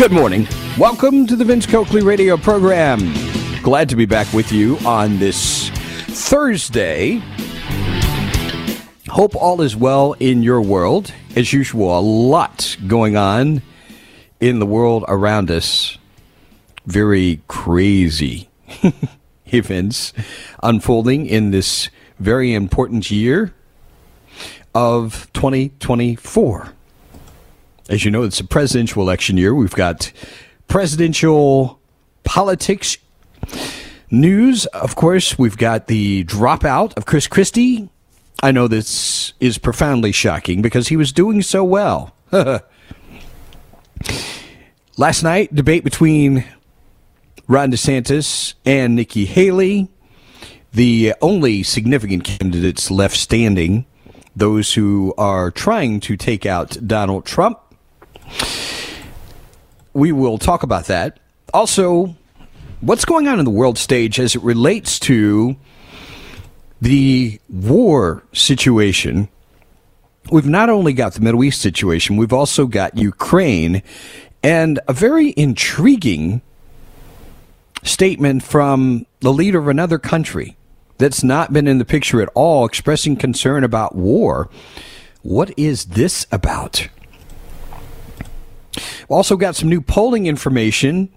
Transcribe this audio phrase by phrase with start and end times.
[0.00, 0.48] Good morning.
[0.78, 3.00] Welcome to the Vince Coakley radio program.
[3.62, 7.22] Glad to be back with you on this Thursday.
[9.08, 11.12] Hope all is well in your world.
[11.36, 13.60] As usual, a lot going on
[14.40, 15.98] in the world around us.
[16.86, 18.48] Very crazy
[19.48, 20.14] events
[20.62, 23.52] unfolding in this very important year
[24.74, 26.72] of 2024.
[27.90, 29.52] As you know, it's a presidential election year.
[29.52, 30.12] We've got
[30.68, 31.80] presidential
[32.22, 32.96] politics
[34.12, 34.66] news.
[34.66, 37.88] Of course, we've got the dropout of Chris Christie.
[38.44, 42.14] I know this is profoundly shocking because he was doing so well.
[44.96, 46.44] Last night, debate between
[47.48, 49.88] Ron DeSantis and Nikki Haley,
[50.72, 53.84] the only significant candidates left standing,
[54.36, 57.58] those who are trying to take out Donald Trump.
[59.92, 61.18] We will talk about that.
[61.52, 62.14] Also,
[62.80, 65.56] what's going on in the world stage as it relates to
[66.80, 69.28] the war situation.
[70.30, 73.82] We've not only got the Middle East situation, we've also got Ukraine
[74.42, 76.40] and a very intriguing
[77.82, 80.56] statement from the leader of another country
[80.98, 84.48] that's not been in the picture at all expressing concern about war.
[85.22, 86.88] What is this about?
[89.10, 91.08] Also, got some new polling information.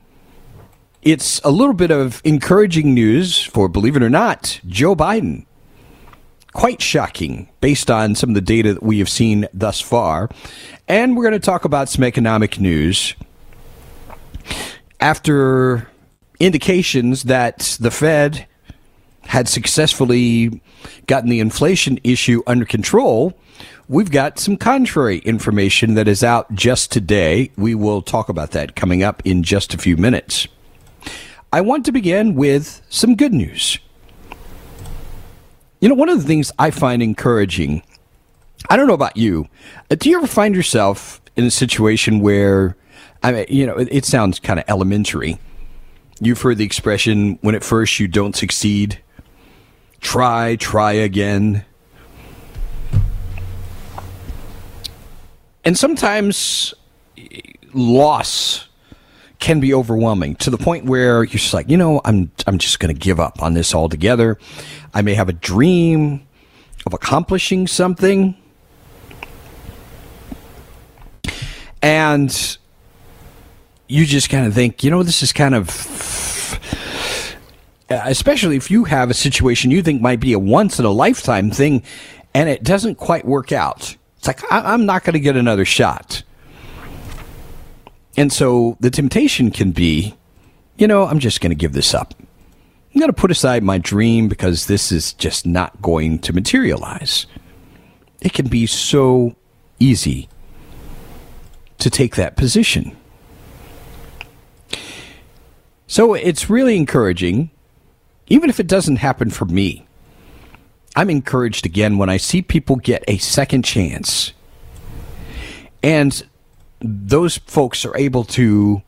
[1.03, 5.45] It's a little bit of encouraging news for, believe it or not, Joe Biden.
[6.53, 10.29] Quite shocking based on some of the data that we have seen thus far.
[10.87, 13.13] And we're going to talk about some economic news.
[14.99, 15.87] After
[16.39, 18.47] indications that the Fed
[19.21, 20.61] had successfully
[21.05, 23.37] gotten the inflation issue under control,
[23.87, 27.51] we've got some contrary information that is out just today.
[27.57, 30.47] We will talk about that coming up in just a few minutes.
[31.51, 33.77] I want to begin with some good news.
[35.79, 37.83] You know, one of the things I find encouraging,
[38.69, 39.47] I don't know about you,
[39.91, 42.75] uh, do you ever find yourself in a situation where,
[43.21, 45.37] I mean, you know, it, it sounds kind of elementary.
[46.21, 48.99] You've heard the expression, when at first you don't succeed,
[49.99, 51.65] try, try again.
[55.65, 56.73] And sometimes
[57.73, 58.67] loss
[59.39, 62.79] can be overwhelming to the point where you're just like, you know, I'm I'm just
[62.79, 64.37] going to give up on this altogether.
[64.93, 66.25] I may have a dream
[66.85, 68.37] of accomplishing something.
[71.81, 72.57] And
[73.87, 75.69] you just kind of think, you know, this is kind of
[77.89, 81.51] especially if you have a situation you think might be a once in a lifetime
[81.51, 81.83] thing
[82.33, 83.95] and it doesn't quite work out.
[84.23, 86.23] It's like, I, am not going to get another shot.
[88.15, 90.15] And so the temptation can be,
[90.77, 92.13] you know, I'm just going to give this up.
[92.21, 97.25] I'm going to put aside my dream because this is just not going to materialize.
[98.21, 99.35] It can be so
[99.81, 100.29] easy
[101.79, 102.95] to take that position.
[105.85, 107.51] So it's really encouraging,
[108.27, 109.85] even if it doesn't happen for me.
[110.95, 114.33] I'm encouraged again when I see people get a second chance.
[115.81, 116.23] And
[116.79, 118.81] those folks are able to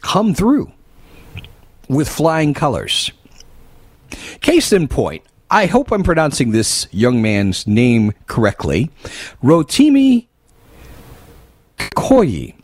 [0.00, 0.72] come through
[1.88, 3.10] with flying colors.
[4.40, 8.90] Case in point, I hope I'm pronouncing this young man's name correctly.
[9.42, 10.26] Rotimi
[11.78, 12.54] Koyi.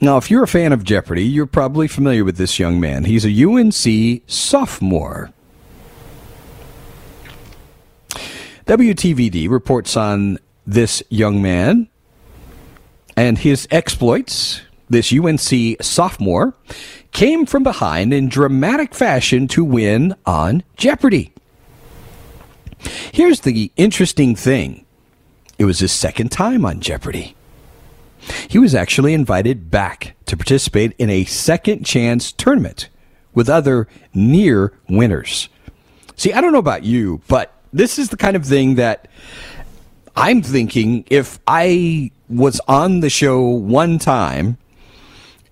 [0.00, 3.04] Now, if you're a fan of Jeopardy, you're probably familiar with this young man.
[3.04, 5.32] He's a UNC sophomore.
[8.68, 11.88] WTVD reports on this young man
[13.16, 14.60] and his exploits.
[14.90, 16.52] This UNC sophomore
[17.10, 21.32] came from behind in dramatic fashion to win on Jeopardy.
[23.10, 24.84] Here's the interesting thing
[25.58, 27.34] it was his second time on Jeopardy.
[28.48, 32.90] He was actually invited back to participate in a second chance tournament
[33.32, 35.48] with other near winners.
[36.16, 39.08] See, I don't know about you, but this is the kind of thing that
[40.16, 44.58] I'm thinking if I was on the show one time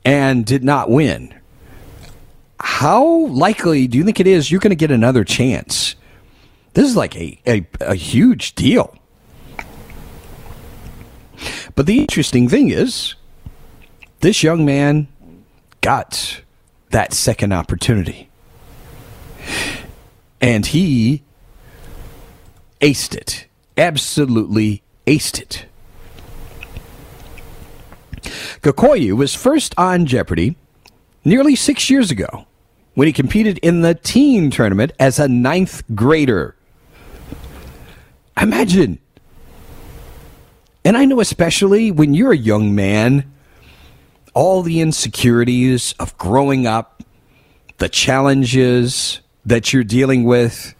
[0.05, 1.35] and did not win,
[2.61, 5.95] how likely do you think it is you're going to get another chance?
[6.75, 8.97] This is like a, a, a huge deal.
[11.75, 13.15] But the interesting thing is,
[14.21, 15.09] this young man
[15.81, 16.43] got
[16.91, 18.29] that second opportunity.
[20.41, 21.23] And he
[22.81, 23.47] aced it.
[23.77, 25.67] Absolutely aced it.
[28.63, 30.57] Kukoyi was first on Jeopardy
[31.25, 32.47] nearly six years ago
[32.95, 36.57] when he competed in the teen tournament as a ninth grader.
[38.41, 38.99] Imagine.
[40.85, 43.33] And I know especially when you're a young man,
[44.35, 47.03] all the insecurities of growing up,
[47.79, 50.76] the challenges that you're dealing with.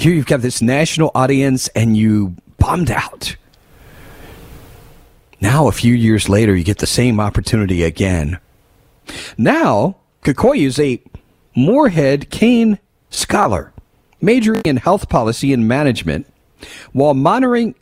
[0.00, 3.36] Here you've got this national audience and you bombed out.
[5.42, 8.38] Now, a few years later, you get the same opportunity again.
[9.36, 11.02] Now, Kukoyi is a
[11.54, 12.78] Morehead Cain
[13.10, 13.74] scholar,
[14.22, 16.26] majoring in health policy and management,
[16.92, 17.74] while minoring,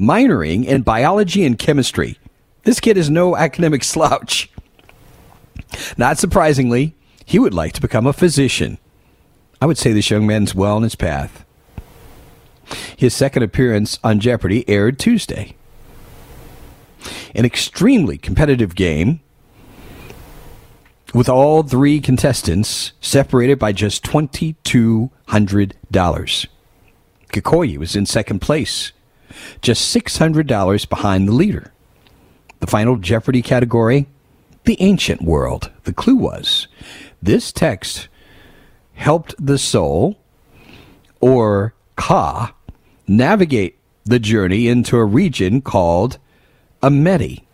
[0.00, 2.18] minoring in biology and chemistry.
[2.62, 4.50] This kid is no academic slouch.
[5.98, 6.94] Not surprisingly,
[7.26, 8.78] he would like to become a physician.
[9.60, 11.42] I would say this young man's well on his path.
[12.96, 15.54] His second appearance on Jeopardy aired Tuesday.
[17.34, 19.20] An extremely competitive game
[21.14, 26.46] with all three contestants separated by just $2,200.
[27.32, 28.92] Kukoyi was in second place,
[29.60, 31.72] just $600 behind the leader.
[32.60, 34.06] The final Jeopardy category,
[34.64, 35.70] the ancient world.
[35.84, 36.66] The clue was
[37.22, 38.08] this text
[38.94, 40.16] helped the soul,
[41.20, 42.54] or Ka,
[43.06, 46.18] navigate the journey into a region called
[46.82, 47.44] Ameti,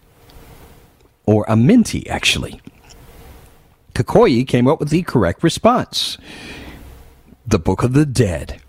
[1.27, 2.61] or Amenti, actually.
[3.95, 6.19] Kukoyi came up with the correct response
[7.47, 8.61] the Book of the Dead.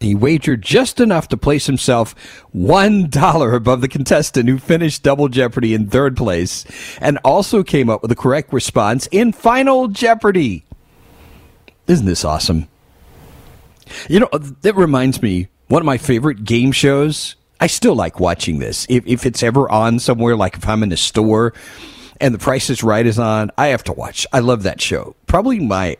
[0.00, 2.14] He wagered just enough to place himself
[2.52, 6.64] one dollar above the contestant who finished Double Jeopardy in third place
[7.00, 10.64] and also came up with the correct response in Final Jeopardy.
[11.86, 12.68] Isn't this awesome?
[14.08, 17.36] You know, that reminds me, one of my favorite game shows.
[17.60, 18.86] I still like watching this.
[18.88, 21.54] If, if it's ever on somewhere, like if I'm in a store
[22.20, 24.26] and The Price is Right is on, I have to watch.
[24.32, 25.16] I love that show.
[25.26, 25.96] Probably my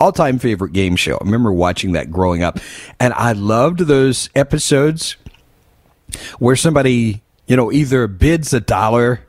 [0.00, 1.16] all time favorite game show.
[1.16, 2.58] I remember watching that growing up.
[2.98, 5.16] And I loved those episodes
[6.38, 9.20] where somebody, you know, either bids a dollar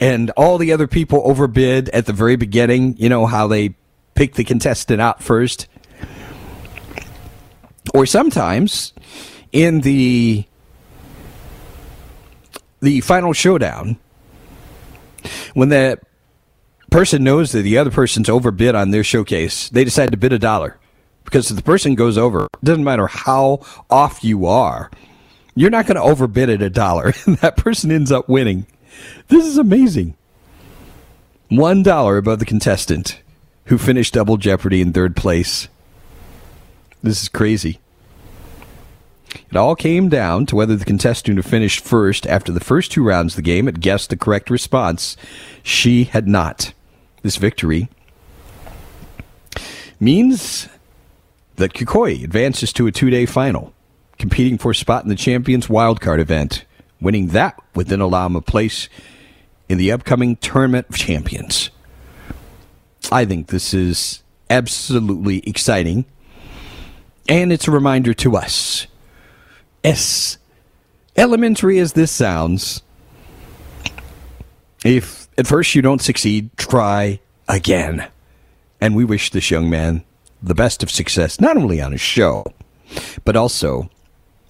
[0.00, 2.96] and all the other people overbid at the very beginning.
[2.98, 3.74] You know, how they
[4.14, 5.68] pick the contestant out first.
[7.94, 8.92] Or sometimes
[9.52, 10.44] in the
[12.80, 13.98] the final showdown
[15.54, 15.98] when the
[16.90, 20.38] person knows that the other person's overbid on their showcase, they decide to bid a
[20.38, 20.78] dollar.
[21.24, 24.90] Because if the person goes over, doesn't matter how off you are,
[25.54, 27.12] you're not going to overbid at a dollar.
[27.26, 28.66] And that person ends up winning.
[29.28, 30.16] This is amazing.
[31.48, 33.20] One dollar above the contestant
[33.66, 35.68] who finished Double Jeopardy in third place.
[37.02, 37.80] This is crazy.
[39.50, 43.04] It all came down to whether the contestant who finished first after the first two
[43.04, 45.16] rounds of the game had guessed the correct response.
[45.62, 46.72] She had not.
[47.22, 47.88] This victory
[49.98, 50.68] means
[51.56, 53.72] that Kukoyi advances to a two day final,
[54.18, 56.64] competing for a spot in the Champions Wildcard event.
[57.00, 58.88] Winning that would then allow him a place
[59.68, 61.70] in the upcoming Tournament of Champions.
[63.12, 66.04] I think this is absolutely exciting.
[67.30, 68.88] And it's a reminder to us
[69.84, 70.36] as
[71.16, 72.82] elementary as this sounds,
[74.84, 78.08] if at first you don't succeed, try again.
[78.80, 80.02] And we wish this young man
[80.42, 82.44] the best of success, not only on his show,
[83.24, 83.88] but also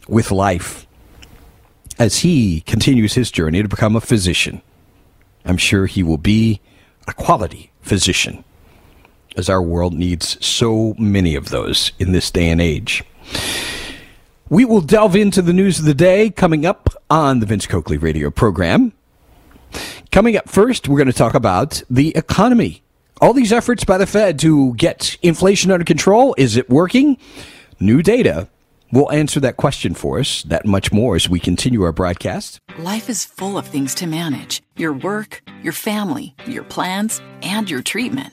[0.09, 0.87] with life
[1.99, 4.63] as he continues his journey to become a physician.
[5.45, 6.63] I'm sure he will be
[7.07, 8.43] a quality physician,
[9.37, 13.05] as our world needs so many of those in this day and age.
[14.49, 17.99] We will delve into the news of the day coming up on the Vince Coakley
[17.99, 18.93] radio program.
[20.11, 22.83] Coming up first, we're going to talk about the economy.
[23.21, 27.17] All these efforts by the Fed to get inflation under control, is it working?
[27.79, 28.49] New data
[28.93, 32.59] will answer that question for us, that much more as we continue our broadcast.
[32.79, 37.83] Life is full of things to manage your work, your family, your plans, and your
[37.83, 38.33] treatment.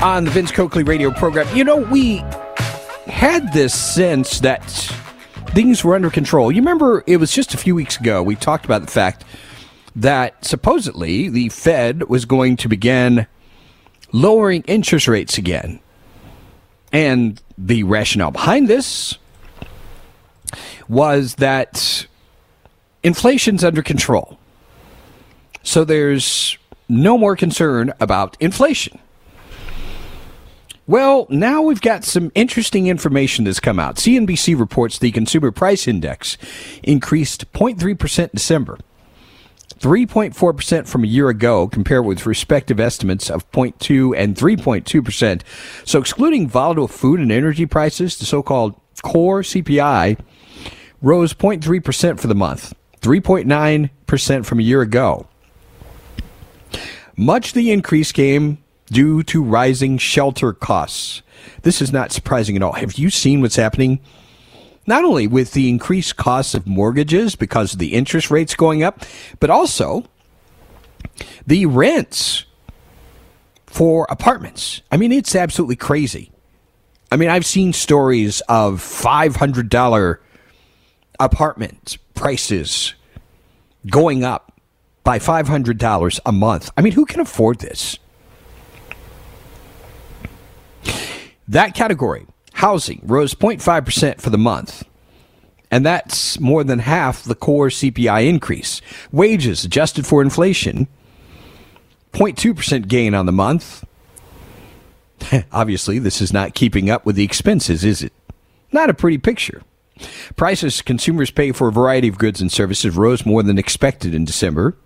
[0.00, 2.18] On the Vince Coakley radio program, you know, we
[3.06, 4.64] had this sense that
[5.54, 6.52] things were under control.
[6.52, 9.24] You remember it was just a few weeks ago we talked about the fact
[9.96, 13.26] that supposedly the Fed was going to begin
[14.12, 15.80] lowering interest rates again.
[16.92, 19.18] And the rationale behind this
[20.88, 22.06] was that
[23.02, 24.38] inflation's under control.
[25.64, 26.56] So there's
[26.88, 29.00] no more concern about inflation.
[30.88, 33.96] Well, now we've got some interesting information that's come out.
[33.96, 36.38] CNBC reports the Consumer Price Index
[36.82, 38.78] increased 0.3% in December,
[39.80, 45.42] 3.4% from a year ago, compared with respective estimates of 0.2 and 3.2%.
[45.84, 50.18] So, excluding volatile food and energy prices, the so called core CPI
[51.02, 55.26] rose 0.3% for the month, 3.9% from a year ago.
[57.14, 58.56] Much the increase came
[58.88, 61.22] due to rising shelter costs.
[61.62, 62.72] This is not surprising at all.
[62.72, 64.00] Have you seen what's happening?
[64.86, 69.04] Not only with the increased costs of mortgages because of the interest rates going up,
[69.38, 70.04] but also
[71.46, 72.44] the rents
[73.66, 74.82] for apartments.
[74.90, 76.30] I mean, it's absolutely crazy.
[77.12, 80.18] I mean, I've seen stories of $500
[81.20, 82.94] apartment prices
[83.86, 84.60] going up
[85.04, 86.70] by $500 a month.
[86.76, 87.98] I mean, who can afford this?
[91.46, 94.84] That category, housing, rose 0.5% for the month.
[95.70, 98.80] And that's more than half the core CPI increase.
[99.12, 100.88] Wages adjusted for inflation,
[102.12, 103.84] 0.2% gain on the month.
[105.52, 108.12] Obviously, this is not keeping up with the expenses, is it?
[108.72, 109.62] Not a pretty picture.
[110.36, 114.24] Prices consumers pay for a variety of goods and services rose more than expected in
[114.24, 114.76] December.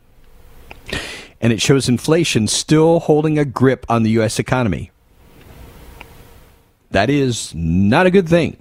[1.40, 4.38] And it shows inflation still holding a grip on the U.S.
[4.38, 4.91] economy.
[6.92, 8.56] That is not a good thing.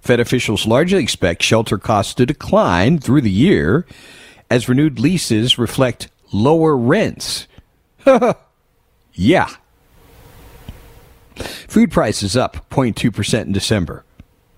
[0.00, 3.86] Fed officials largely expect shelter costs to decline through the year
[4.50, 7.46] as renewed leases reflect lower rents.
[9.14, 9.48] yeah.
[11.36, 14.04] Food prices up 0.2% in December.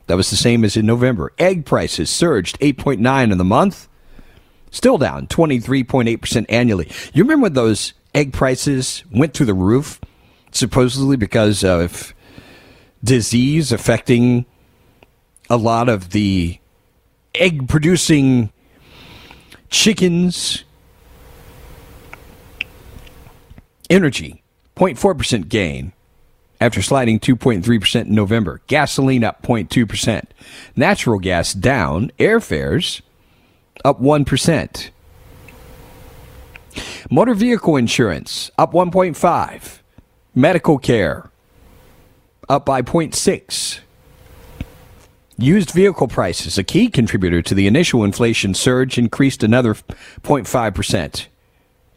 [0.07, 1.33] That was the same as in November.
[1.39, 3.89] Egg prices surged 8.9 in the month,
[4.71, 6.91] still down 23.8% annually.
[7.13, 10.01] You remember when those egg prices went through the roof?
[10.53, 12.15] Supposedly because of
[13.03, 14.47] disease affecting
[15.51, 16.59] a lot of the
[17.35, 18.53] egg producing
[19.69, 20.65] chickens.
[23.91, 24.43] Energy,
[24.77, 25.93] 0.4% gain
[26.61, 28.63] after sliding 2.3% in November.
[28.69, 30.25] Gasoline up 0.2%.
[30.77, 32.11] Natural gas down.
[32.19, 33.03] Airfares
[33.85, 34.91] up 1%.
[37.11, 39.82] Motor vehicle insurance up 1.5.
[40.35, 41.31] Medical care
[42.49, 43.81] up by 0.6.
[45.39, 51.27] Used vehicle prices, a key contributor to the initial inflation surge, increased another 0.5%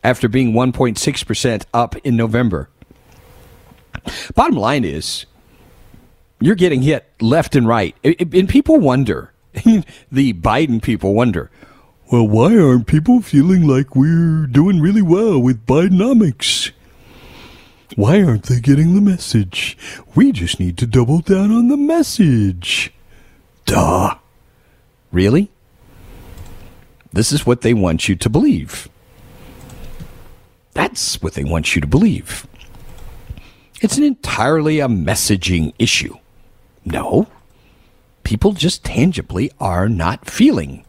[0.04, 2.70] after being 1.6% up in November.
[4.36, 5.26] Bottom line is,
[6.40, 7.96] you're getting hit left and right.
[8.04, 9.32] And people wonder,
[10.12, 11.50] the Biden people wonder,
[12.12, 16.72] well, why aren't people feeling like we're doing really well with Bidenomics?
[17.96, 19.78] Why aren't they getting the message?
[20.16, 22.92] We just need to double down on the message.
[23.66, 24.16] Duh.
[25.12, 25.52] Really?
[27.14, 28.90] This is what they want you to believe.
[30.74, 32.46] That's what they want you to believe.
[33.82, 36.18] It's an entirely a messaging issue.
[36.84, 37.28] No.
[38.24, 40.84] People just tangibly are not feeling.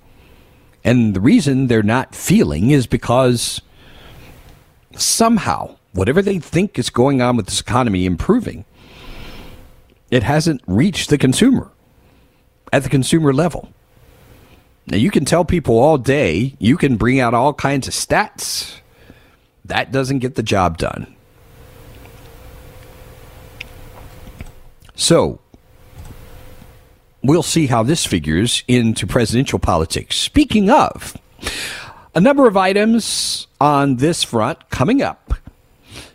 [0.83, 3.61] And the reason they're not feeling is because
[4.97, 8.65] somehow whatever they think is going on with this economy improving,
[10.11, 11.71] it hasn't reached the consumer
[12.73, 13.71] at the consumer level.
[14.87, 18.77] Now, you can tell people all day, you can bring out all kinds of stats.
[19.65, 21.13] That doesn't get the job done.
[24.95, 25.41] So,
[27.23, 30.17] we'll see how this figures into presidential politics.
[30.17, 31.17] Speaking of,
[32.15, 35.35] a number of items on this front coming up.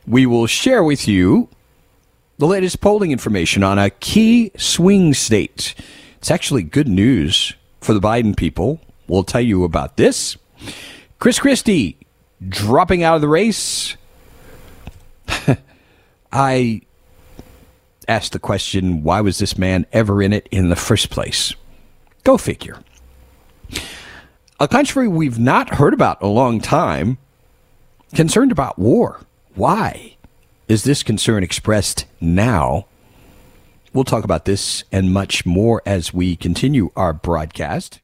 [0.07, 1.49] We will share with you
[2.37, 5.75] the latest polling information on a key swing state.
[6.17, 8.79] It's actually good news for the Biden people.
[9.07, 10.37] We'll tell you about this.
[11.19, 11.97] Chris Christie
[12.47, 13.95] dropping out of the race.
[16.31, 16.81] I
[18.07, 21.53] asked the question why was this man ever in it in the first place?
[22.23, 22.79] Go figure.
[24.59, 27.17] A country we've not heard about a long time,
[28.13, 29.19] concerned about war.
[29.55, 30.15] Why
[30.69, 32.85] is this concern expressed now?
[33.93, 37.99] We'll talk about this and much more as we continue our broadcast.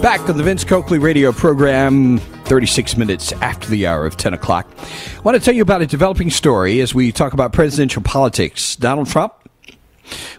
[0.00, 4.68] Back on the Vince Coakley radio program, 36 minutes after the hour of 10 o'clock.
[5.16, 8.76] I want to tell you about a developing story as we talk about presidential politics.
[8.76, 9.32] Donald Trump,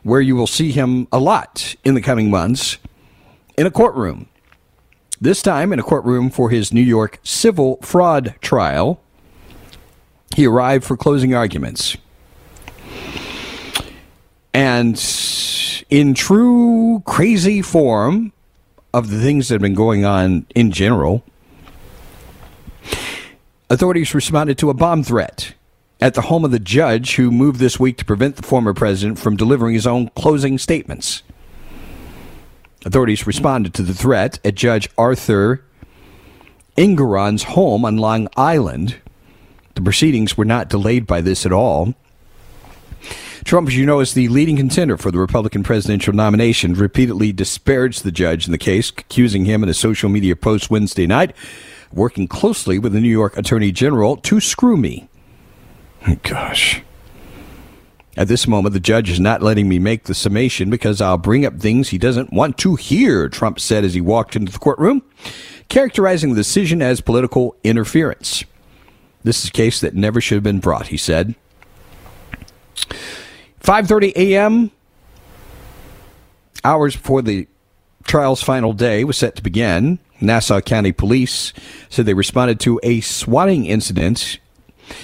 [0.03, 2.77] where you will see him a lot in the coming months,
[3.57, 4.27] in a courtroom.
[5.19, 9.01] This time in a courtroom for his New York civil fraud trial.
[10.35, 11.95] He arrived for closing arguments.
[14.53, 15.01] And
[15.89, 18.33] in true crazy form,
[18.95, 21.21] of the things that have been going on in general,
[23.69, 25.53] authorities responded to a bomb threat
[25.99, 29.17] at the home of the judge who moved this week to prevent the former president
[29.17, 31.23] from delivering his own closing statements.
[32.85, 35.63] Authorities responded to the threat at Judge Arthur
[36.77, 38.97] Engoron's home on Long Island.
[39.75, 41.95] The proceedings were not delayed by this at all.
[43.43, 48.03] Trump, as you know, is the leading contender for the Republican presidential nomination, repeatedly disparaged
[48.03, 51.35] the judge in the case, accusing him in a social media post Wednesday night
[51.91, 55.07] working closely with the New York Attorney General to screw me.
[56.23, 56.81] Gosh.
[58.17, 61.45] At this moment, the judge is not letting me make the summation because I'll bring
[61.45, 65.01] up things he doesn't want to hear, Trump said as he walked into the courtroom,
[65.67, 68.45] characterizing the decision as political interference.
[69.23, 71.35] This is a case that never should have been brought, he said.
[73.61, 74.71] 5:30 a.m.
[76.63, 77.47] hours before the
[78.03, 81.53] trial's final day was set to begin, Nassau County Police
[81.89, 84.39] said they responded to a swatting incident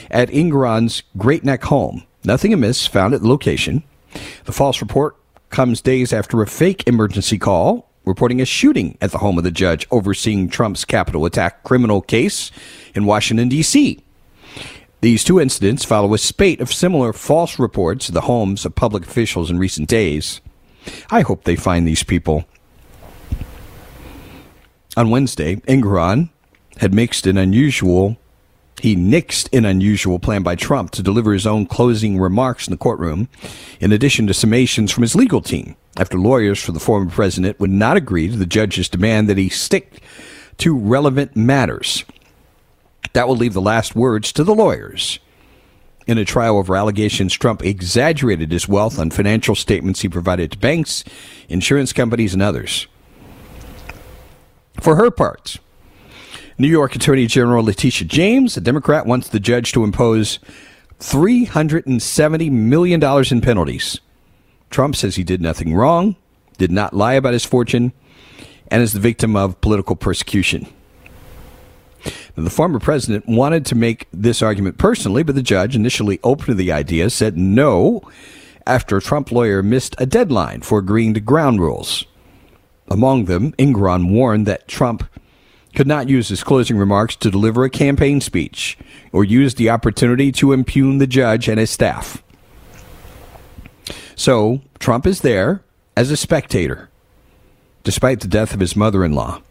[0.09, 2.03] at Engoron's Great Neck home.
[2.23, 3.83] Nothing amiss found at the location.
[4.45, 5.15] The false report
[5.49, 9.51] comes days after a fake emergency call reporting a shooting at the home of the
[9.51, 12.51] judge overseeing Trump's Capitol attack criminal case
[12.95, 14.03] in Washington, D.C.
[15.01, 19.05] These two incidents follow a spate of similar false reports of the homes of public
[19.05, 20.41] officials in recent days.
[21.09, 22.45] I hope they find these people.
[25.01, 26.29] On Wednesday, Engoron
[26.77, 28.17] had mixed an unusual
[28.79, 32.77] he nixed an unusual plan by Trump to deliver his own closing remarks in the
[32.77, 33.27] courtroom,
[33.79, 37.71] in addition to summations from his legal team, after lawyers for the former president would
[37.71, 40.03] not agree to the judge's demand that he stick
[40.57, 42.05] to relevant matters.
[43.13, 45.17] That will leave the last words to the lawyers.
[46.05, 50.59] In a trial over allegations, Trump exaggerated his wealth on financial statements he provided to
[50.59, 51.03] banks,
[51.49, 52.85] insurance companies, and others.
[54.79, 55.57] For her part,
[56.57, 60.39] New York Attorney General Letitia James, a Democrat, wants the judge to impose
[60.99, 63.99] $370 million in penalties.
[64.69, 66.15] Trump says he did nothing wrong,
[66.57, 67.91] did not lie about his fortune,
[68.69, 70.67] and is the victim of political persecution.
[72.37, 76.45] Now, the former president wanted to make this argument personally, but the judge, initially open
[76.45, 78.01] to the idea, said no
[78.65, 82.05] after a Trump lawyer missed a deadline for agreeing to ground rules.
[82.91, 85.05] Among them, Engoron warned that Trump
[85.73, 88.77] could not use his closing remarks to deliver a campaign speech
[89.13, 92.21] or use the opportunity to impugn the judge and his staff.
[94.17, 95.63] So, Trump is there
[95.95, 96.89] as a spectator,
[97.85, 99.41] despite the death of his mother in law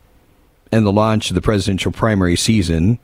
[0.70, 2.98] and the launch of the presidential primary season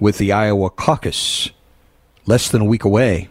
[0.00, 1.50] with the Iowa caucus
[2.24, 3.28] less than a week away.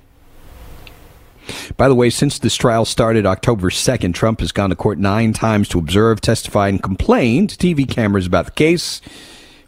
[1.78, 5.34] By the way, since this trial started October 2nd, Trump has gone to court nine
[5.34, 9.02] times to observe, testify, and complain to TV cameras about the case,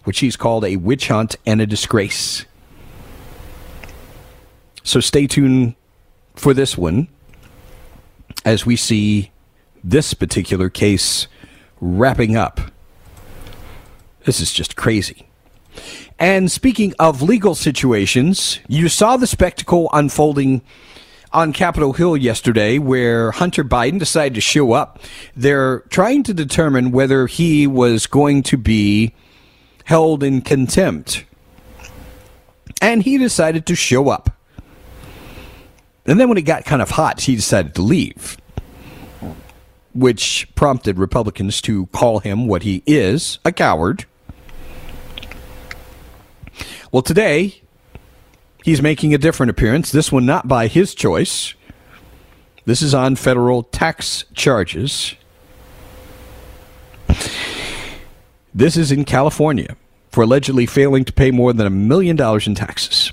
[0.03, 2.45] which he's called a witch hunt and a disgrace.
[4.83, 5.75] So stay tuned
[6.35, 7.07] for this one
[8.45, 9.31] as we see
[9.83, 11.27] this particular case
[11.79, 12.59] wrapping up.
[14.25, 15.27] This is just crazy.
[16.19, 20.61] And speaking of legal situations, you saw the spectacle unfolding
[21.33, 24.99] on Capitol Hill yesterday where Hunter Biden decided to show up.
[25.35, 29.13] They're trying to determine whether he was going to be
[29.85, 31.25] held in contempt.
[32.81, 34.29] And he decided to show up.
[36.05, 38.37] And then when it got kind of hot, he decided to leave,
[39.93, 44.05] which prompted Republicans to call him what he is a coward.
[46.91, 47.62] Well, today,
[48.63, 51.53] he's making a different appearance, this one not by his choice.
[52.65, 55.15] This is on federal tax charges.
[58.53, 59.75] This is in California
[60.11, 63.11] for allegedly failing to pay more than a million dollars in taxes.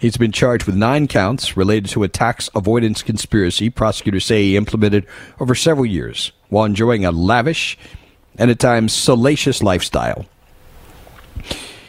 [0.00, 4.56] He's been charged with nine counts related to a tax avoidance conspiracy prosecutors say he
[4.56, 5.06] implemented
[5.40, 7.78] over several years while enjoying a lavish
[8.38, 10.26] and at times salacious lifestyle.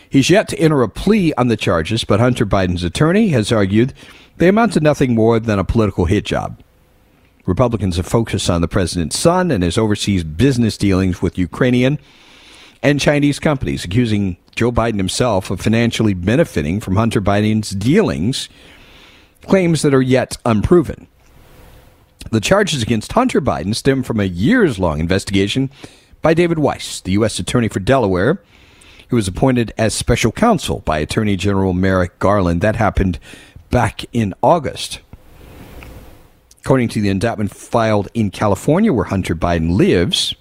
[0.10, 3.94] He's yet to enter a plea on the charges, but Hunter Biden's attorney has argued
[4.38, 6.62] they amount to nothing more than a political hit job.
[7.46, 11.98] Republicans have focused on the president's son and his overseas business dealings with Ukrainian
[12.84, 18.50] and Chinese companies, accusing Joe Biden himself of financially benefiting from Hunter Biden's dealings,
[19.42, 21.08] claims that are yet unproven.
[22.32, 25.72] The charges against Hunter Biden stem from a years long investigation
[26.22, 27.40] by David Weiss, the U.S.
[27.40, 28.42] Attorney for Delaware,
[29.10, 32.62] who was appointed as special counsel by Attorney General Merrick Garland.
[32.62, 33.20] That happened
[33.70, 35.00] back in August.
[36.60, 40.36] According to the indictment filed in California, where Hunter Biden lives,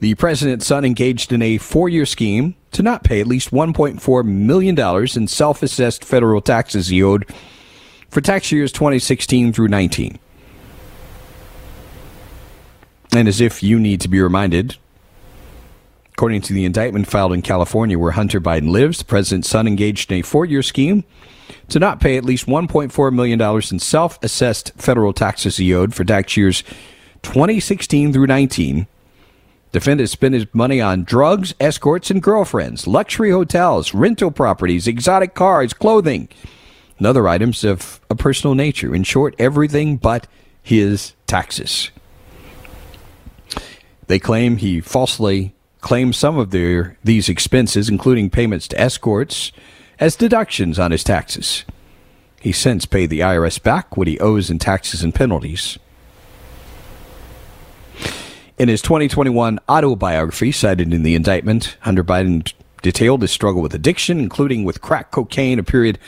[0.00, 4.24] the president's son engaged in a four year scheme to not pay at least $1.4
[4.24, 4.78] million
[5.16, 7.26] in self assessed federal taxes he owed
[8.10, 10.18] for tax years 2016 through 19.
[13.12, 14.76] And as if you need to be reminded,
[16.20, 20.12] according to the indictment filed in California where Hunter Biden lives, the president's son engaged
[20.12, 21.02] in a four year scheme
[21.70, 26.04] to not pay at least $1.4 million in self assessed federal taxes he owed for
[26.04, 26.62] tax years
[27.22, 28.86] 2016 through 19
[29.72, 35.72] Defendant spent his money on drugs, escorts, and girlfriends, luxury hotels, rental properties, exotic cars,
[35.72, 36.28] clothing,
[36.98, 38.94] and other items of a personal nature.
[38.94, 40.26] In short, everything but
[40.62, 41.90] his taxes.
[44.06, 49.52] They claim he falsely claimed some of their these expenses, including payments to escorts,
[49.98, 51.64] as deductions on his taxes.
[52.40, 55.78] He since paid the IRS back what he owes in taxes and penalties.
[58.58, 64.18] In his 2021 autobiography cited in the indictment, Hunter Biden detailed his struggle with addiction,
[64.18, 65.98] including with crack cocaine, a period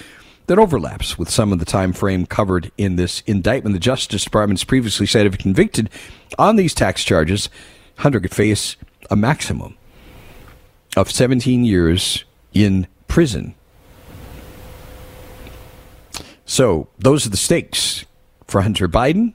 [0.47, 3.75] that overlaps with some of the time frame covered in this indictment.
[3.75, 5.89] The Justice Department's previously said if convicted
[6.39, 7.49] on these tax charges,
[7.97, 8.77] Hunter could face
[9.13, 9.77] a maximum
[10.97, 13.55] of 17 years in prison.
[16.45, 18.05] So, those are the stakes
[18.47, 19.35] for Hunter Biden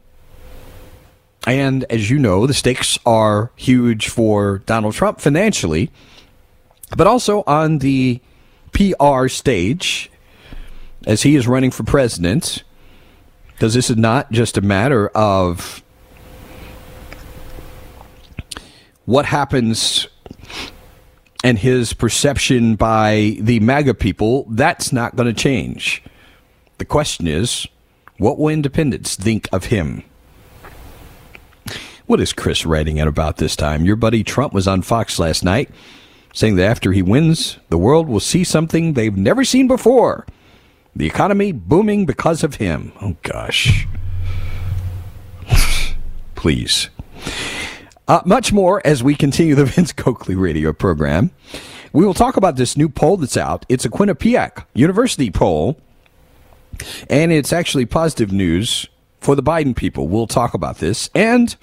[1.47, 5.89] and as you know, the stakes are huge for Donald Trump financially,
[6.97, 8.19] but also on the
[8.73, 10.11] PR stage
[11.05, 12.63] as he is running for president.
[13.53, 15.81] Because this is not just a matter of
[19.07, 20.05] what happens
[21.41, 24.45] and his perception by the MAGA people.
[24.49, 26.03] That's not going to change.
[26.77, 27.65] The question is,
[28.17, 30.03] what will independents think of him?
[32.05, 33.85] What is Chris writing at about this time?
[33.85, 35.69] Your buddy Trump was on Fox last night
[36.33, 40.25] saying that after he wins, the world will see something they've never seen before.
[40.93, 42.91] The economy booming because of him.
[43.01, 43.87] Oh, gosh.
[46.35, 46.89] Please.
[48.07, 51.31] Uh, much more as we continue the Vince Coakley radio program.
[51.91, 53.65] We will talk about this new poll that's out.
[53.67, 55.79] It's a Quinnipiac University poll,
[57.09, 58.87] and it's actually positive news
[59.19, 60.07] for the Biden people.
[60.07, 61.09] We'll talk about this.
[61.13, 61.55] And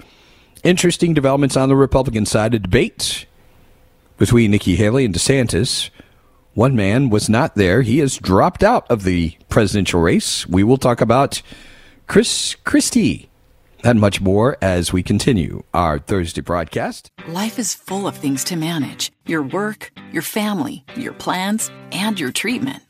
[0.63, 2.53] interesting developments on the Republican side.
[2.53, 3.25] A debate
[4.17, 5.89] between Nikki Haley and DeSantis.
[6.53, 7.81] One man was not there.
[7.81, 10.47] He has dropped out of the presidential race.
[10.47, 11.41] We will talk about
[12.07, 13.29] Chris Christie
[13.85, 17.11] and much more as we continue our Thursday broadcast.
[17.27, 22.31] Life is full of things to manage your work, your family, your plans, and your
[22.31, 22.83] treatment.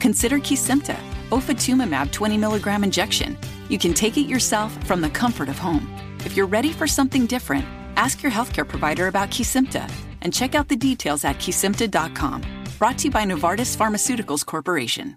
[0.00, 0.96] Consider Kesimpta,
[1.28, 3.38] ofatumumab 20 milligram injection.
[3.68, 5.88] You can take it yourself from the comfort of home.
[6.24, 7.64] If you're ready for something different,
[7.96, 9.90] ask your healthcare provider about Kesimpta
[10.22, 12.42] and check out the details at kesimpta.com.
[12.78, 15.16] Brought to you by Novartis Pharmaceuticals Corporation.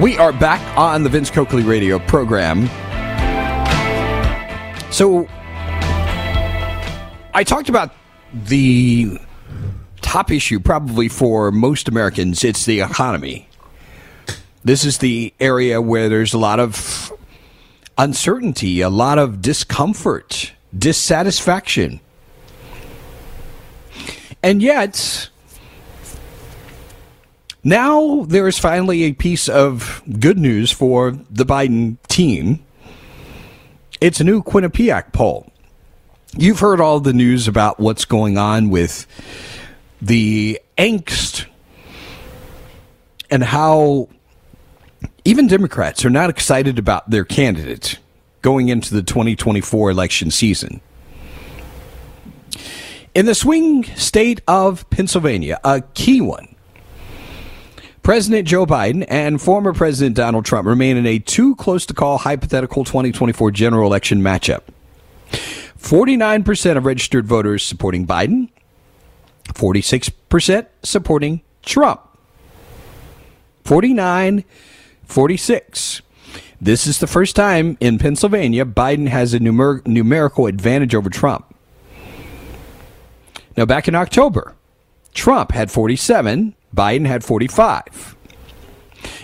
[0.00, 2.68] We are back on the Vince Coakley radio program.
[4.90, 5.28] So,
[7.34, 7.94] I talked about
[8.32, 9.18] the
[10.00, 12.44] top issue probably for most Americans.
[12.44, 13.46] It's the economy.
[14.64, 17.12] This is the area where there's a lot of
[17.98, 22.00] uncertainty, a lot of discomfort, dissatisfaction.
[24.42, 25.28] And yet,
[27.62, 32.64] now there is finally a piece of good news for the Biden team.
[34.00, 35.50] It's a new Quinnipiac poll.
[36.36, 39.06] You've heard all the news about what's going on with
[40.00, 41.46] the angst
[43.30, 44.08] and how
[45.24, 47.98] even Democrats are not excited about their candidate
[48.42, 50.80] going into the 2024 election season.
[53.14, 56.54] In the swing state of Pennsylvania, a key one,
[58.10, 62.18] President Joe Biden and former President Donald Trump remain in a too close to call
[62.18, 64.62] hypothetical 2024 general election matchup.
[65.30, 68.48] 49% of registered voters supporting Biden,
[69.44, 72.00] 46% supporting Trump.
[73.62, 74.42] 49
[75.04, 76.02] 46.
[76.60, 81.54] This is the first time in Pennsylvania Biden has a numer- numerical advantage over Trump.
[83.56, 84.56] Now, back in October,
[85.14, 88.16] Trump had 47, Biden had 45.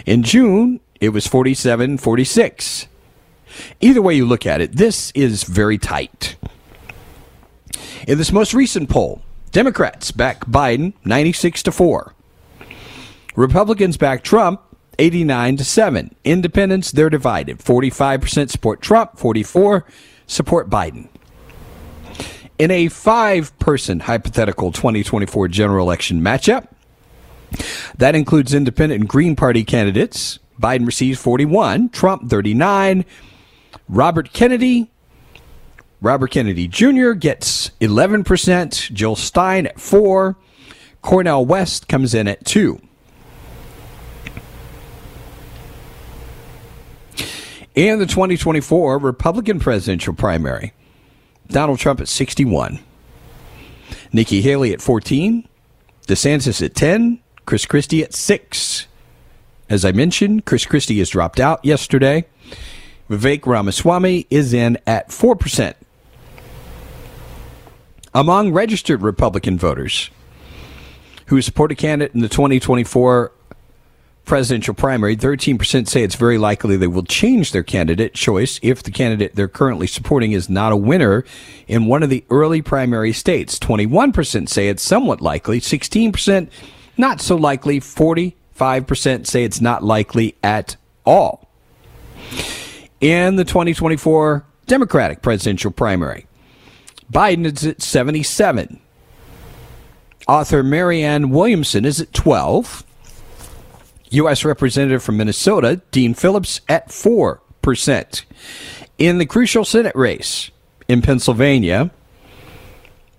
[0.05, 2.89] In June, it was 47 46.
[3.81, 6.37] Either way you look at it, this is very tight.
[8.07, 9.23] In this most recent poll,
[9.53, 12.15] Democrats back Biden 96 to 4.
[13.35, 14.61] Republicans back Trump
[14.99, 16.15] 89 to 7.
[16.25, 17.59] Independents, they're divided.
[17.59, 19.85] 45% support Trump, 44
[20.27, 21.09] support Biden.
[22.59, 26.69] In a five person hypothetical 2024 general election matchup,
[27.99, 30.39] that includes independent and Green Party candidates.
[30.61, 33.05] Biden receives 41, Trump 39,
[33.91, 34.91] Robert Kennedy,
[36.01, 37.13] Robert Kennedy Jr.
[37.13, 40.37] gets 11%, Jill Stein at 4,
[41.03, 42.81] Cornel West comes in at 2.
[47.75, 50.73] In the 2024 Republican presidential primary,
[51.49, 52.81] Donald Trump at 61,
[54.13, 55.49] Nikki Haley at 14,
[56.07, 58.87] DeSantis at 10, Chris Christie at 6.
[59.69, 62.27] As I mentioned, Chris Christie has dropped out yesterday.
[63.11, 65.75] Vivek Ramaswamy is in at 4%.
[68.15, 70.11] Among registered Republican voters
[71.27, 73.33] who support a candidate in the 2024
[74.27, 78.91] presidential primary, 13% say it's very likely they will change their candidate choice if the
[78.91, 81.25] candidate they're currently supporting is not a winner
[81.67, 83.59] in one of the early primary states.
[83.59, 86.51] 21% say it's somewhat likely, 16%
[86.99, 91.49] not so likely, 45% say it's not likely at all.
[93.01, 96.27] In the 2024 Democratic presidential primary,
[97.13, 98.81] Biden is at 77.
[100.27, 102.86] Author Marianne Williamson is at 12.
[104.17, 104.45] U.S.
[104.45, 108.25] Representative from Minnesota, Dean Phillips, at 4%.
[108.99, 110.51] In the crucial Senate race
[110.89, 111.91] in Pennsylvania,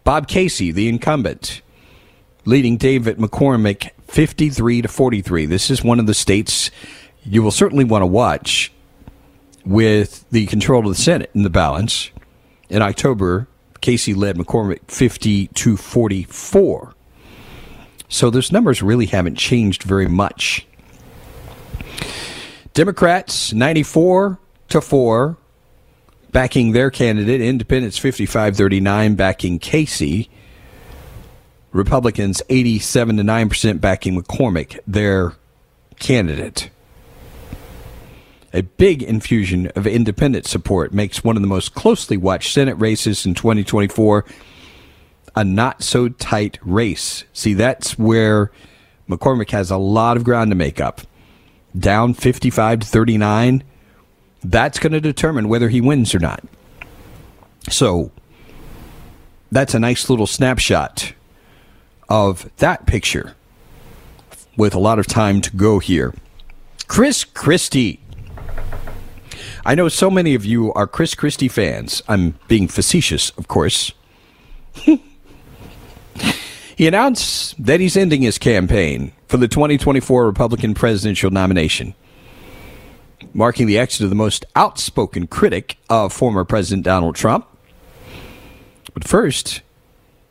[0.03, 1.62] Bob Casey, the incumbent,
[2.45, 5.45] leading David McCormick 53 to 43.
[5.45, 6.71] This is one of the states
[7.23, 8.71] you will certainly want to watch
[9.65, 12.10] with the control of the Senate in the balance.
[12.69, 13.47] In October,
[13.81, 16.93] Casey led McCormick 50 to 44.
[18.10, 20.66] So those numbers really haven't changed very much.
[22.77, 24.37] Democrats 94
[24.69, 25.35] to 4
[26.31, 30.29] backing their candidate, Independents 55-39 backing Casey.
[31.71, 35.33] Republicans 87 to 9% backing McCormick, their
[35.97, 36.69] candidate.
[38.53, 43.25] A big infusion of independent support makes one of the most closely watched Senate races
[43.25, 44.23] in 2024
[45.35, 47.23] a not so tight race.
[47.33, 48.51] See, that's where
[49.09, 51.01] McCormick has a lot of ground to make up.
[51.77, 53.63] Down 55 to 39.
[54.43, 56.43] That's going to determine whether he wins or not.
[57.69, 58.11] So
[59.51, 61.13] that's a nice little snapshot
[62.09, 63.35] of that picture
[64.55, 66.13] with a lot of time to go here.
[66.87, 67.99] Chris Christie.
[69.65, 72.01] I know so many of you are Chris Christie fans.
[72.07, 73.91] I'm being facetious, of course.
[76.77, 81.95] he announced that he's ending his campaign for the 2024 Republican presidential nomination,
[83.33, 87.47] marking the exit of the most outspoken critic of former President Donald Trump.
[88.93, 89.61] But first,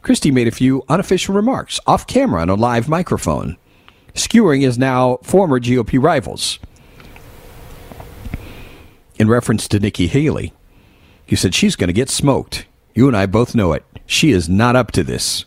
[0.02, 3.56] Christie made a few unofficial remarks off camera on a live microphone,
[4.14, 6.60] skewering his now former GOP rivals.
[9.18, 10.52] In reference to Nikki Haley,
[11.24, 12.66] he said, She's going to get smoked.
[12.94, 13.84] You and I both know it.
[14.06, 15.44] She is not up to this.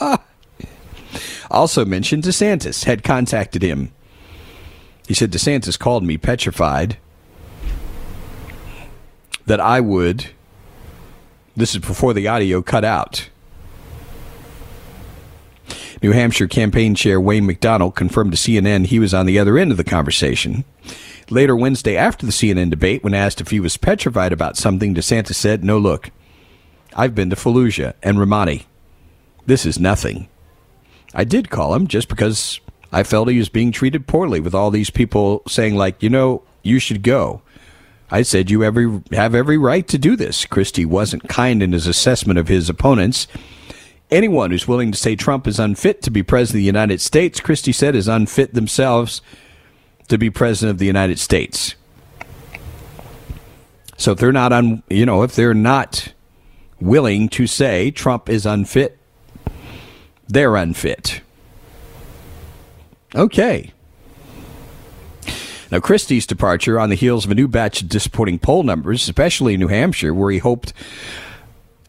[0.00, 0.22] Ah.
[1.50, 3.92] also mentioned DeSantis had contacted him.
[5.06, 6.98] He said, DeSantis called me petrified
[9.46, 10.26] that I would.
[11.56, 13.30] This is before the audio cut out.
[16.02, 19.70] New Hampshire campaign chair Wayne MacDonald confirmed to CNN he was on the other end
[19.70, 20.64] of the conversation.
[21.30, 25.34] Later Wednesday, after the CNN debate, when asked if he was petrified about something, DeSantis
[25.34, 26.10] said, No, look,
[26.94, 28.64] I've been to Fallujah and Ramadi.
[29.46, 30.28] This is nothing.
[31.14, 32.60] I did call him just because
[32.92, 36.42] I felt he was being treated poorly with all these people saying, like, you know,
[36.62, 37.42] you should go.
[38.10, 40.44] I said, you every, have every right to do this.
[40.44, 43.26] Christie wasn't kind in his assessment of his opponents.
[44.10, 47.40] Anyone who's willing to say Trump is unfit to be president of the United States,
[47.40, 49.22] Christie said, is unfit themselves
[50.06, 51.74] to be president of the United States.
[53.96, 56.12] So if they're not un, you know, if they're not
[56.80, 58.98] willing to say Trump is unfit,
[60.28, 61.20] they're unfit.
[63.14, 63.72] Okay.
[65.70, 69.54] Now, Christie's departure on the heels of a new batch of disappointing poll numbers, especially
[69.54, 70.72] in New Hampshire, where he hoped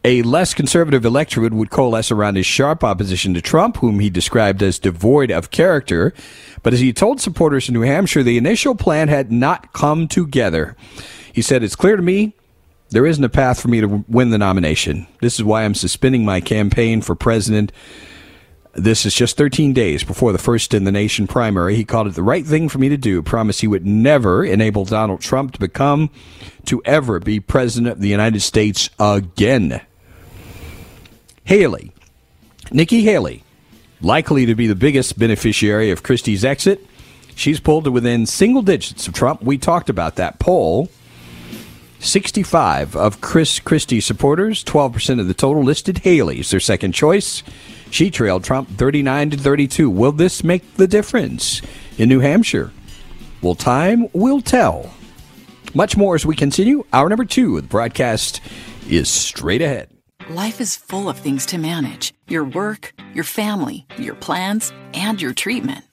[0.04, 4.62] a less conservative electorate would coalesce around his sharp opposition to Trump, whom he described
[4.62, 6.14] as devoid of character.
[6.62, 10.76] But as he told supporters in New Hampshire, the initial plan had not come together.
[11.32, 12.34] He said, It's clear to me
[12.90, 15.06] there isn't a path for me to win the nomination.
[15.20, 17.70] This is why I'm suspending my campaign for president.
[18.78, 21.74] This is just 13 days before the first in the nation primary.
[21.74, 23.22] He called it the right thing for me to do.
[23.22, 26.10] Promised he would never enable Donald Trump to become,
[26.66, 29.80] to ever be president of the United States again.
[31.44, 31.92] Haley,
[32.70, 33.42] Nikki Haley,
[34.00, 36.86] likely to be the biggest beneficiary of Christie's exit.
[37.34, 39.42] She's pulled to within single digits of Trump.
[39.42, 40.88] We talked about that poll.
[42.00, 47.42] 65 of Chris Christie supporters, 12% of the total listed Haley as their second choice.
[47.90, 49.90] She trailed Trump 39 to 32.
[49.90, 51.62] Will this make the difference
[51.96, 52.72] in New Hampshire?
[53.40, 54.92] Well, time will tell.
[55.74, 56.84] Much more as we continue.
[56.92, 58.40] Hour number two of the broadcast
[58.88, 59.88] is straight ahead.
[60.30, 65.32] Life is full of things to manage your work, your family, your plans, and your
[65.32, 65.84] treatment.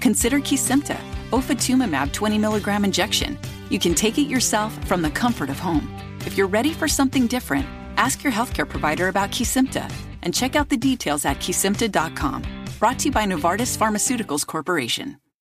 [0.00, 0.96] Consider Kesimpta,
[1.30, 3.38] ofatumumab 20 milligram injection.
[3.68, 5.92] You can take it yourself from the comfort of home.
[6.20, 9.90] If you're ready for something different, ask your healthcare provider about Kesimpta
[10.22, 12.42] and check out the details at kesimpta.com.
[12.78, 15.21] Brought to you by Novartis Pharmaceuticals Corporation.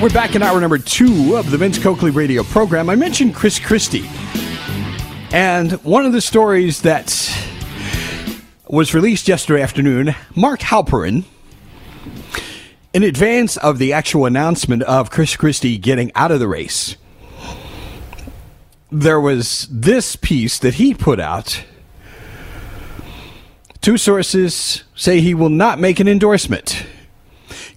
[0.00, 2.88] We're back in hour number two of the Vince Coakley radio program.
[2.88, 4.08] I mentioned Chris Christie.
[5.30, 7.30] And one of the stories that
[8.66, 11.24] was released yesterday afternoon, Mark Halperin,
[12.94, 16.96] in advance of the actual announcement of Chris Christie getting out of the race,
[18.90, 21.62] there was this piece that he put out.
[23.82, 26.86] Two sources say he will not make an endorsement.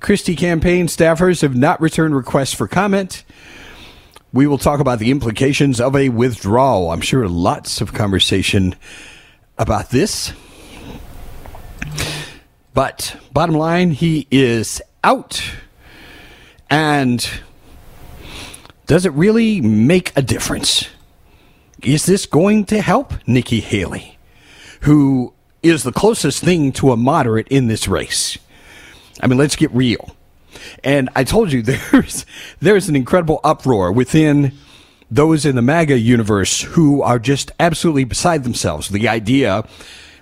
[0.03, 3.23] Christie campaign staffers have not returned requests for comment.
[4.33, 6.91] We will talk about the implications of a withdrawal.
[6.91, 8.75] I'm sure lots of conversation
[9.57, 10.33] about this.
[12.73, 15.41] But bottom line, he is out.
[16.69, 17.25] And
[18.85, 20.89] does it really make a difference?
[21.81, 24.17] Is this going to help Nikki Haley,
[24.81, 28.37] who is the closest thing to a moderate in this race?
[29.21, 30.15] I mean, let's get real.
[30.83, 31.61] And I told you
[31.91, 32.25] there's
[32.59, 34.53] there's an incredible uproar within
[35.09, 38.89] those in the MAGA universe who are just absolutely beside themselves.
[38.89, 39.67] The idea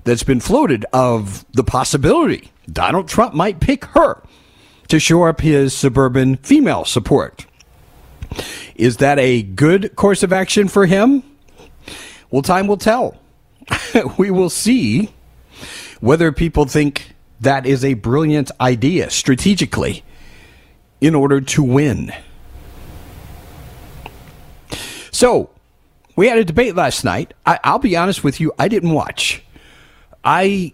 [0.04, 4.22] that's been floated of the possibility Donald Trump might pick her
[4.88, 7.46] to shore up his suburban female support.
[8.76, 11.24] Is that a good course of action for him?
[12.30, 13.18] Well, time will tell.
[14.18, 15.14] we will see
[16.00, 17.11] whether people think
[17.42, 20.04] that is a brilliant idea strategically
[21.02, 22.14] in order to win.
[25.12, 25.50] So,
[26.16, 27.34] we had a debate last night.
[27.46, 29.44] I, will be honest with you, I didn't watch.
[30.24, 30.74] I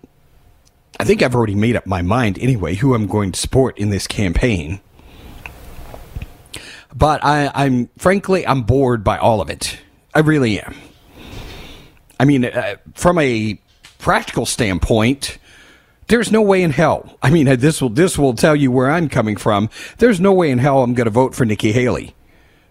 [1.00, 3.92] I think I've already made up my mind anyway who I'm going to support in
[3.92, 4.82] this campaign.
[6.94, 9.80] But I, I'm frankly I'm bored by all of it.
[10.16, 10.76] I really am.
[12.20, 13.60] I mean, uh, from a
[14.00, 15.38] practical standpoint,
[16.08, 17.18] there's no way in hell.
[17.22, 19.70] I mean, this will this will tell you where I'm coming from.
[19.98, 22.16] There's no way in hell I'm going to vote for Nikki Haley.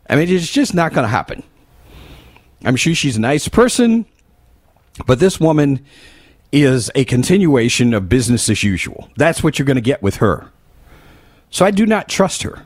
[0.09, 1.43] I mean, it's just not going to happen.
[2.64, 4.07] I'm sure she's a nice person,
[5.07, 5.84] but this woman
[6.53, 9.11] is a continuation of business as usual.
[9.16, 10.51] That's what you're going to get with her.
[11.51, 12.64] So I do not trust her.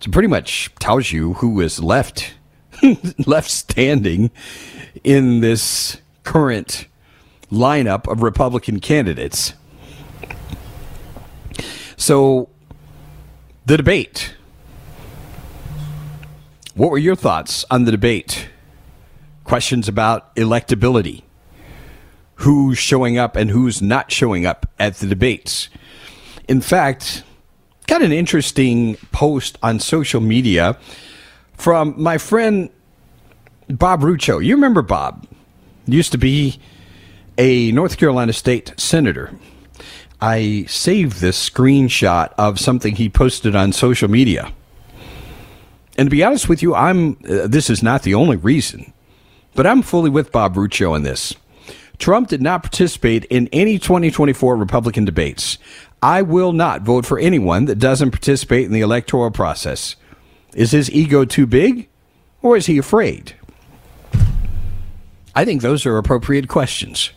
[0.00, 2.34] It pretty much tells you who is left
[3.26, 4.30] left standing
[5.04, 6.86] in this current
[7.52, 9.52] lineup of Republican candidates.
[11.96, 12.48] So
[13.66, 14.34] the debate.
[16.74, 18.48] What were your thoughts on the debate?
[19.44, 21.22] Questions about electability
[22.36, 25.68] who's showing up and who's not showing up at the debates.
[26.48, 27.22] In fact,
[27.86, 30.78] got an interesting post on social media
[31.52, 32.70] from my friend
[33.68, 34.44] Bob Rucho.
[34.44, 35.26] You remember Bob?
[35.86, 36.58] Used to be
[37.42, 39.36] a North Carolina state senator.
[40.20, 44.52] I saved this screenshot of something he posted on social media.
[45.98, 48.92] And to be honest with you, I'm uh, this is not the only reason,
[49.56, 51.34] but I'm fully with Bob Rucho on this.
[51.98, 55.58] Trump did not participate in any 2024 Republican debates.
[56.00, 59.96] I will not vote for anyone that doesn't participate in the electoral process.
[60.54, 61.88] Is his ego too big
[62.40, 63.34] or is he afraid?
[65.34, 67.10] I think those are appropriate questions.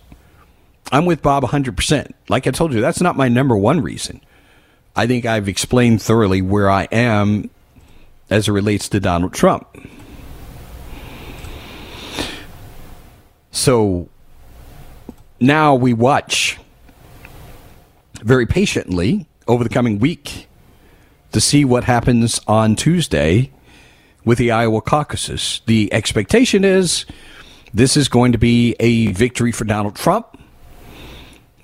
[0.92, 2.12] I'm with Bob 100%.
[2.30, 4.22] Like I told you, that's not my number one reason.
[4.96, 7.50] I think I've explained thoroughly where I am
[8.30, 9.68] as it relates to Donald Trump.
[13.52, 14.10] So
[15.40, 16.58] now we watch
[18.22, 20.48] very patiently over the coming week
[21.32, 23.52] to see what happens on Tuesday
[24.24, 25.62] with the Iowa caucuses.
[25.66, 27.06] The expectation is
[27.74, 30.35] this is going to be a victory for Donald Trump.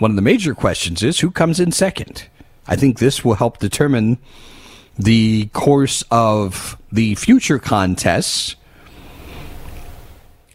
[0.02, 2.28] One of the major questions is who comes in second.
[2.68, 4.18] I think this will help determine
[4.97, 8.56] the course of the future contests.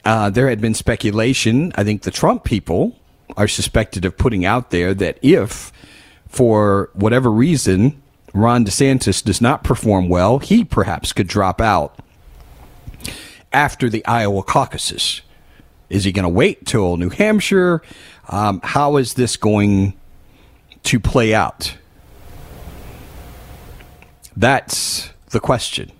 [0.05, 1.73] Uh, there had been speculation.
[1.77, 2.99] I think the Trump people
[3.37, 5.71] are suspected of putting out there that if,
[6.27, 8.03] for whatever reason,
[8.35, 11.97] Ron DeSantis does not perform well, he perhaps could drop out
[13.53, 15.21] after the Iowa caucuses.
[15.89, 17.83] Is he going to wait till New Hampshire?
[18.29, 19.95] Um, how is this going
[20.85, 21.77] to play out?
[24.37, 25.93] That's the question.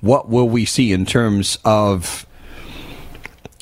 [0.00, 2.26] What will we see in terms of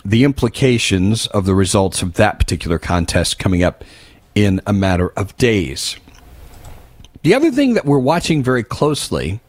[0.04, 3.84] the implications of the results of that particular contest coming up
[4.34, 5.96] in a matter of days.
[7.22, 9.40] The other thing that we're watching very closely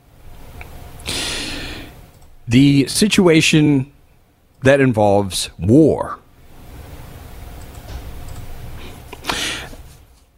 [2.47, 3.91] the situation
[4.64, 6.20] that involves war.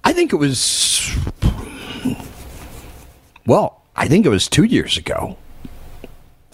[0.04, 1.16] I think it was,
[3.46, 5.38] well, I think it was two years ago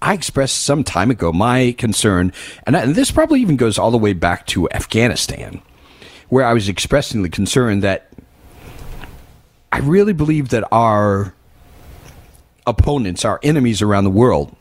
[0.01, 2.31] I expressed some time ago my concern,
[2.65, 5.61] and, and this probably even goes all the way back to Afghanistan,
[6.29, 8.11] where I was expressing the concern that
[9.71, 11.33] I really believe that our
[12.67, 14.55] opponents, our enemies around the world,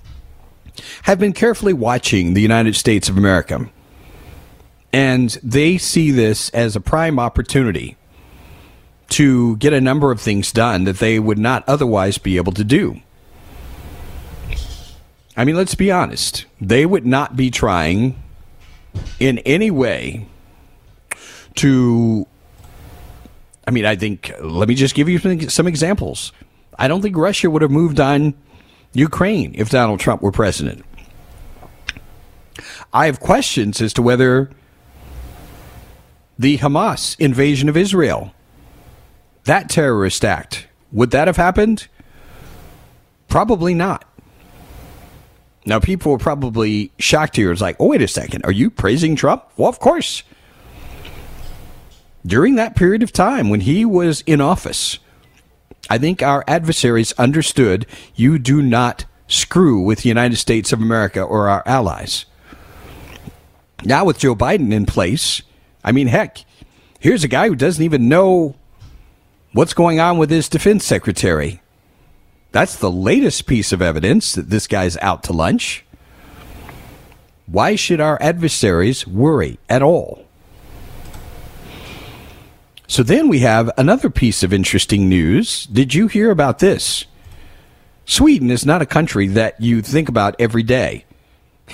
[1.03, 3.68] have been carefully watching the United States of America.
[4.93, 7.97] And they see this as a prime opportunity
[9.11, 12.64] to get a number of things done that they would not otherwise be able to
[12.64, 13.01] do.
[15.37, 16.47] I mean, let's be honest.
[16.61, 18.22] They would not be trying
[19.20, 20.27] in any way
[21.57, 22.27] to
[23.66, 25.18] I mean, I think, let me just give you
[25.49, 26.33] some, examples.
[26.79, 28.35] I don't think Russia would have moved on
[28.99, 30.84] Ukraine if Donald Trump were president.
[32.92, 34.51] I have questions as to whether
[36.38, 38.32] the Hamas invasion of Israel,
[39.44, 41.88] that terrorist act, would that have happened?
[43.28, 44.05] Probably not.
[45.66, 47.51] Now, people were probably shocked here.
[47.51, 48.44] It's like, oh, wait a second.
[48.44, 49.44] Are you praising Trump?
[49.57, 50.22] Well, of course.
[52.24, 55.01] During that period of time when he was in office,
[55.89, 61.20] I think our adversaries understood you do not screw with the United States of America
[61.20, 62.26] or our allies.
[63.84, 65.43] Now, with Joe Biden in place,
[65.84, 66.45] I mean, heck,
[66.99, 68.57] here's a guy who doesn't even know
[69.53, 71.62] what's going on with his defense secretary.
[72.53, 75.84] That's the latest piece of evidence that this guy's out to lunch.
[77.47, 80.26] Why should our adversaries worry at all?
[82.89, 85.66] So then we have another piece of interesting news.
[85.66, 87.07] Did you hear about this?
[88.05, 91.05] Sweden is not a country that you think about every day.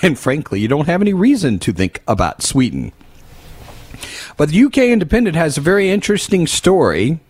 [0.03, 2.93] And frankly, you don't have any reason to think about Sweden.
[4.39, 7.21] But the UK Independent has a very interesting story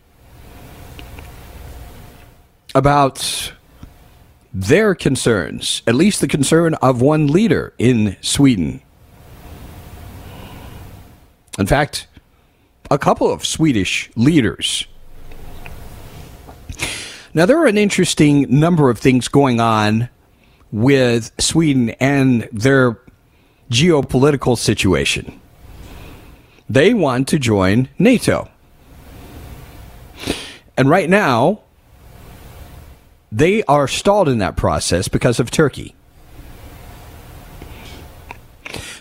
[2.74, 3.52] about
[4.54, 8.80] their concerns, at least the concern of one leader in Sweden.
[11.58, 12.06] In fact,
[12.92, 14.86] a couple of Swedish leaders.
[17.32, 20.10] Now, there are an interesting number of things going on
[20.70, 23.00] with Sweden and their
[23.70, 25.40] geopolitical situation.
[26.68, 28.50] They want to join NATO.
[30.76, 31.62] And right now,
[33.30, 35.94] they are stalled in that process because of Turkey.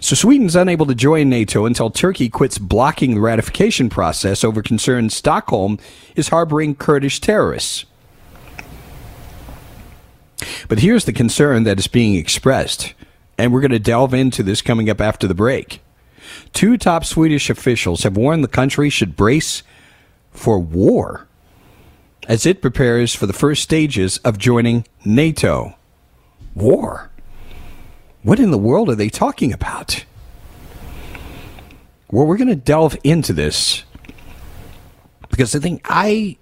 [0.02, 5.14] So Sweden's unable to join NATO until Turkey quits blocking the ratification process over concerns
[5.14, 5.78] Stockholm
[6.16, 7.86] is harboring Kurdish terrorists.
[10.68, 12.96] But here's the concern that is being expressed,
[13.38, 15.82] and we're going to delve into this coming up after the break.
[16.52, 19.62] Two top Swedish officials have warned the country should brace
[20.32, 21.28] for war
[22.28, 25.76] as it prepares for the first stages of joining NATO.
[26.56, 27.11] War?
[28.24, 30.06] What in the world are they talking about?
[32.12, 33.84] Well, we're going to delve into this
[35.30, 36.38] because I think I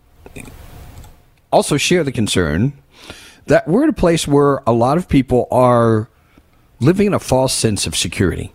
[1.52, 2.74] also share the concern
[3.46, 6.10] that we're at a place where a lot of people are
[6.80, 8.52] living in a false sense of security.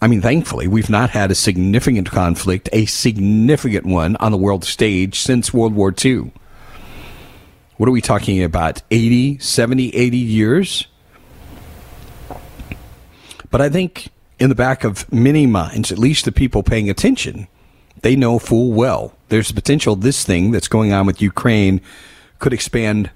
[0.00, 4.64] I mean, thankfully, we've not had a significant conflict, a significant one on the world
[4.64, 6.32] stage since World War II.
[7.76, 8.82] What are we talking about?
[8.90, 10.88] 80, 70, 80 years?
[13.52, 14.08] But I think
[14.40, 17.46] in the back of many minds, at least the people paying attention,
[18.00, 21.80] they know full well there's a potential this thing that's going on with Ukraine
[22.38, 23.10] could expand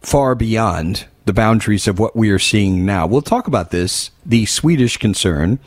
[0.00, 3.06] far beyond the boundaries of what we are seeing now.
[3.06, 5.58] We'll talk about this, the Swedish concern,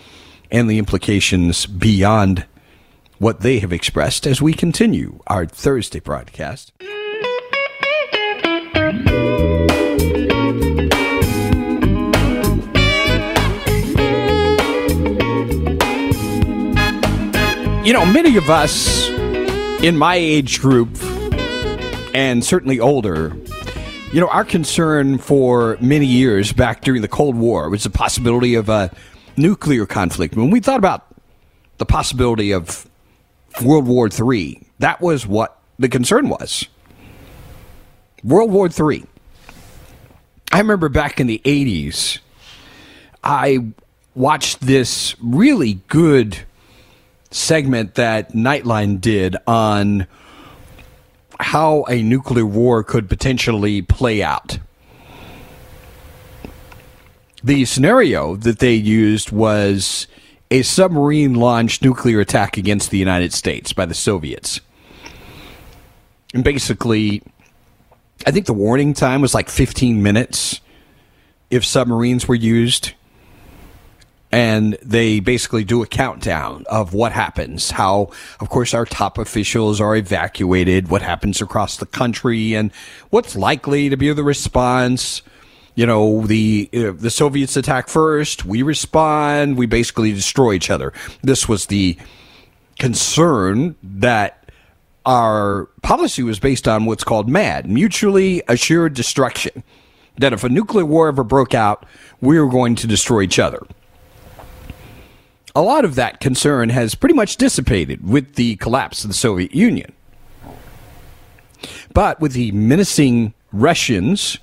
[0.50, 2.46] and the implications beyond
[3.18, 6.72] what they have expressed as we continue our Thursday broadcast.
[17.90, 19.10] You know, many of us
[19.82, 20.96] in my age group,
[22.14, 23.36] and certainly older,
[24.14, 28.54] you know, our concern for many years back during the Cold War was the possibility
[28.54, 28.92] of a
[29.38, 30.36] nuclear conflict.
[30.36, 31.08] When we thought about
[31.80, 32.88] the possibility of
[33.64, 36.68] World War III, that was what the concern was.
[38.24, 39.04] World War III.
[40.52, 42.20] I remember back in the 80s,
[43.24, 43.66] I
[44.14, 46.46] watched this really good
[47.32, 50.07] segment that Nightline did on
[51.39, 54.59] how a nuclear war could potentially play out.
[57.43, 60.07] The scenario that they used was
[60.51, 64.59] a submarine launched nuclear attack against the United States by the Soviets.
[66.34, 67.23] And basically,
[68.25, 70.59] I think the warning time was like 15 minutes
[71.49, 72.93] if submarines were used
[74.32, 79.82] and they basically do a countdown of what happens how of course our top officials
[79.82, 82.71] are evacuated what happens across the country and
[83.09, 85.21] what's likely to be the response.
[85.75, 90.91] You know the uh, the soviets attack first we respond we basically destroy each other.
[91.21, 91.97] This was the
[92.77, 94.51] concern that
[95.05, 99.63] our policy was based on what's called mad mutually assured destruction
[100.17, 101.86] that if a nuclear war ever broke out
[102.19, 103.65] we were going to destroy each other
[105.56, 109.54] a lot of that concern has pretty much dissipated with the collapse of the Soviet
[109.54, 109.91] Union.
[111.93, 114.38] But with the menacing Russians,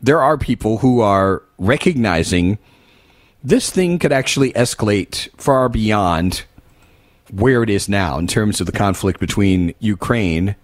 [0.00, 2.58] there are people who are recognizing
[3.42, 6.44] this thing could actually escalate far beyond
[7.30, 10.56] where it is now in terms of the conflict between Ukraine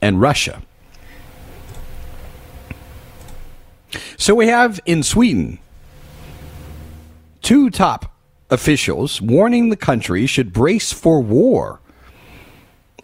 [0.00, 0.62] and Russia.
[4.16, 5.58] So we have in Sweden
[7.46, 8.12] two top
[8.50, 11.78] officials warning the country should brace for war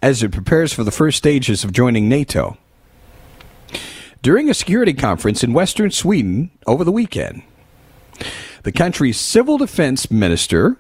[0.03, 2.59] as it prepares for the first stages of joining NATO.
[4.21, 7.45] During a security conference in western Sweden over the weekend,
[8.65, 10.77] the country's civil defense minister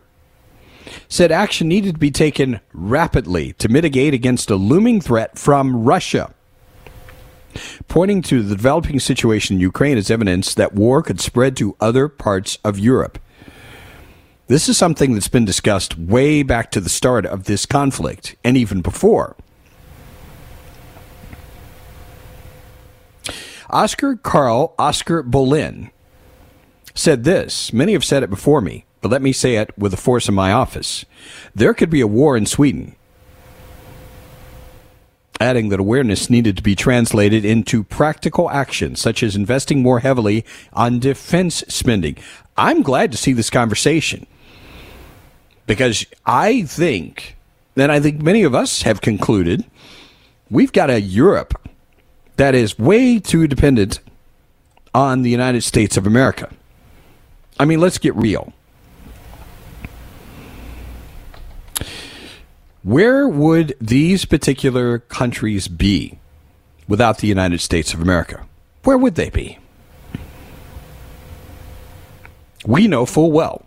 [1.09, 6.35] said action needed to be taken rapidly to mitigate against a looming threat from Russia.
[7.87, 12.09] Pointing to the developing situation in Ukraine as evidence that war could spread to other
[12.09, 13.21] parts of Europe.
[14.49, 18.57] This is something that's been discussed way back to the start of this conflict and
[18.57, 19.37] even before.
[23.71, 25.91] Oscar Carl Oscar Bohlin
[26.95, 29.97] said this Many have said it before me, but let me say it with the
[29.97, 31.05] force of my office.
[31.55, 32.97] There could be a war in Sweden.
[35.41, 40.45] Adding that awareness needed to be translated into practical action, such as investing more heavily
[40.73, 42.17] on defense spending.
[42.57, 44.27] I'm glad to see this conversation
[45.67, 47.37] because I think,
[47.77, 49.65] and I think many of us have concluded,
[50.51, 51.69] we've got a Europe
[52.37, 54.01] that is way too dependent
[54.95, 56.51] on the United States of America.
[57.59, 58.53] I mean, let's get real.
[62.83, 66.19] Where would these particular countries be
[66.89, 68.45] without the United States of America?
[68.83, 69.59] Where would they be?
[72.67, 73.65] We know full well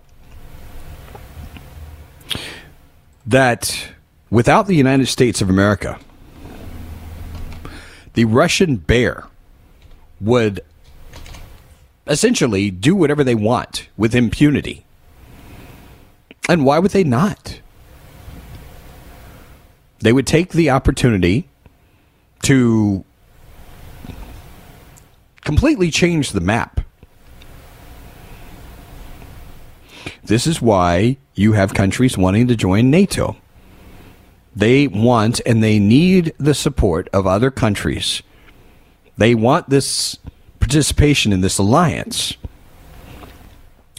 [3.26, 3.90] that
[4.30, 6.00] without the United States of America,
[8.14, 9.26] the Russian bear
[10.22, 10.62] would
[12.08, 14.86] essentially do whatever they want with impunity.
[16.48, 17.60] And why would they not?
[20.00, 21.50] They would take the opportunity
[22.44, 23.04] to
[25.42, 26.82] completely change the map.
[30.26, 33.36] This is why you have countries wanting to join NATO.
[34.56, 38.24] They want and they need the support of other countries.
[39.18, 40.18] They want this
[40.60, 42.38] participation in this alliance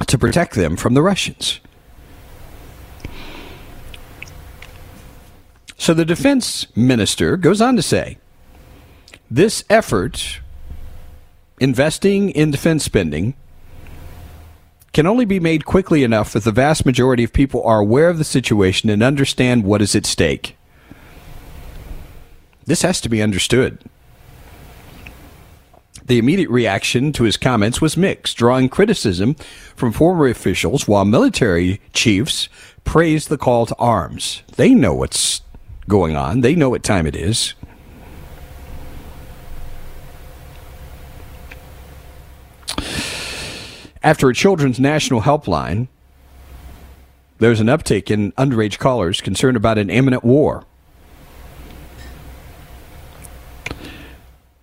[0.07, 1.61] to protect them from the Russians.
[5.79, 8.19] So the defense minister goes on to say
[9.31, 10.41] this effort,
[11.61, 13.35] investing in defense spending,
[14.97, 18.17] can only be made quickly enough that the vast majority of people are aware of
[18.17, 20.57] the situation and understand what is at stake.
[22.65, 23.79] This has to be understood.
[26.03, 29.35] The immediate reaction to his comments was mixed, drawing criticism
[29.75, 32.49] from former officials while military chiefs
[32.85, 34.43] praised the call to arms.
[34.57, 35.43] They know what's
[35.91, 37.53] going on, they know what time it is.
[44.07, 45.89] After a children's national helpline,
[47.41, 50.63] there's an uptick in underage callers concerned about an imminent war.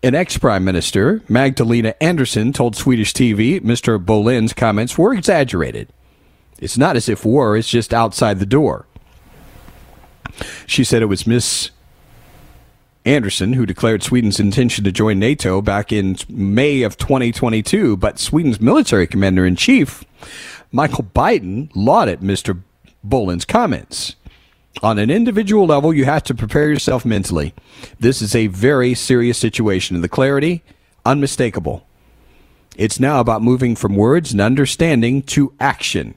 [0.02, 4.00] An ex prime minister, Magdalena Andersson, told Swedish TV Mr.
[4.00, 5.90] Bohlin's comments were exaggerated.
[6.60, 8.86] It's not as if war is just outside the door.
[10.66, 11.70] She said it was Miss
[13.06, 18.62] Andersson, who declared Sweden's intention to join NATO back in May of 2022, but Sweden's
[18.62, 20.04] military commander in chief,
[20.74, 22.62] Micael Bydén, lauded Mr.
[23.04, 24.16] Bohlin's comments.
[24.82, 27.54] On an individual level, you have to prepare yourself mentally.
[28.00, 30.64] This is a very serious situation, and the clarity,
[31.06, 31.86] unmistakable.
[32.76, 36.16] It's now about moving from words and understanding to action.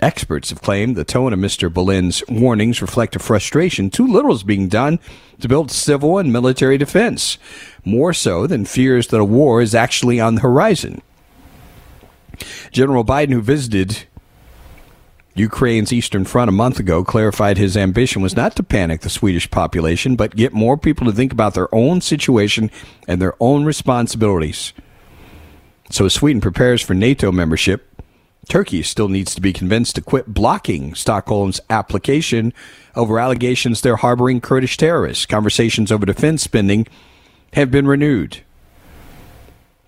[0.00, 1.72] Experts have claimed the tone of Mr.
[1.72, 5.00] Bohlin's warnings reflect a frustration too little is being done
[5.40, 7.36] to build civil and military defense,
[7.84, 11.02] more so than fears that a war is actually on the horizon.
[12.70, 14.04] General Bydén, who visited
[15.34, 19.50] Ukraine's Eastern Front a month ago, clarified his ambition was not to panic the Swedish
[19.50, 22.70] population, but get more people to think about their own situation
[23.08, 24.72] and their own responsibilities.
[25.90, 27.97] So, as Sweden prepares for NATO membership,
[28.48, 32.54] Turkey still needs to be convinced to quit blocking Stockholm's application
[32.96, 35.26] over allegations they're harboring Kurdish terrorists.
[35.26, 36.86] Conversations over defense spending
[37.52, 38.42] have been renewed.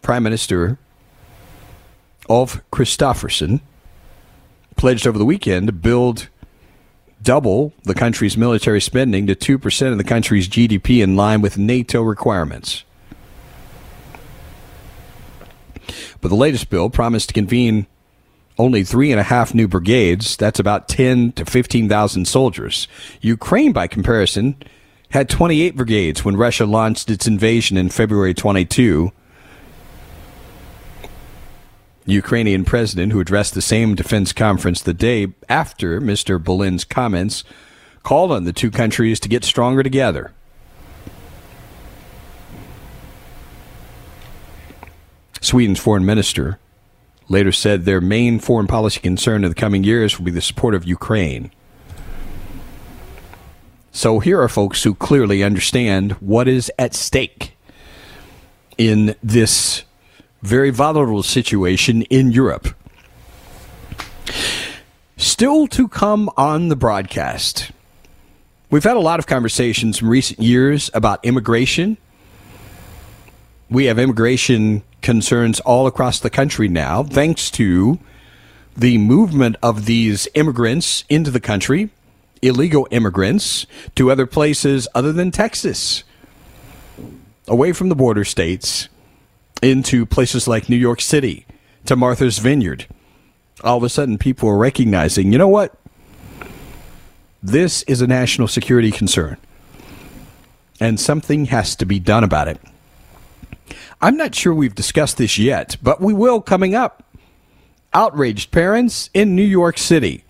[0.03, 0.79] Prime Minister
[2.29, 3.61] Ulf Kristofferson
[4.77, 6.29] pledged over the weekend to build
[7.23, 12.03] double the country's military spending to 2% of the country's GDP in line with NATO
[12.03, 12.85] requirements.
[16.21, 17.87] But the latest bill promised to convene
[18.61, 20.37] only three and a half new brigades.
[20.37, 22.87] That's about 10 to 15,000 soldiers.
[23.23, 24.57] Ukraine, by comparison,
[25.11, 29.13] had 28 brigades when Russia launched its invasion in February 22.
[32.05, 36.43] Ukrainian president, who addressed the same defense conference the day after Mr.
[36.43, 37.45] Bohlin's comments,
[38.03, 40.33] called on the two countries to get stronger together.
[45.41, 46.59] Sweden's foreign minister
[47.31, 50.75] later said their main foreign policy concern in the coming years will be the support
[50.75, 51.51] of Ukraine.
[53.93, 57.57] So here are folks who clearly understand what is at stake
[58.77, 59.85] in this
[60.43, 62.69] very volatile situation in Europe.
[65.17, 67.71] Still to come on the broadcast.
[68.71, 71.97] We've had a lot of conversations in recent years about immigration.
[73.71, 78.01] We have immigration concerns all across the country now, thanks to
[78.77, 81.91] the movement of these immigrants into the country,
[82.43, 86.03] illegal immigrants, to other places other than Texas,
[87.47, 88.89] away from the border states,
[89.63, 91.47] into places like New York City,
[91.85, 92.87] to Martha's Vineyard.
[93.63, 95.77] All of a sudden, people are recognizing, you know what?
[97.41, 99.37] This is a national security concern,
[100.81, 102.61] and something has to be done about it.
[104.01, 107.05] I'm not sure we've discussed this yet, but we will coming up.
[107.93, 110.25] Outraged parents in New York City.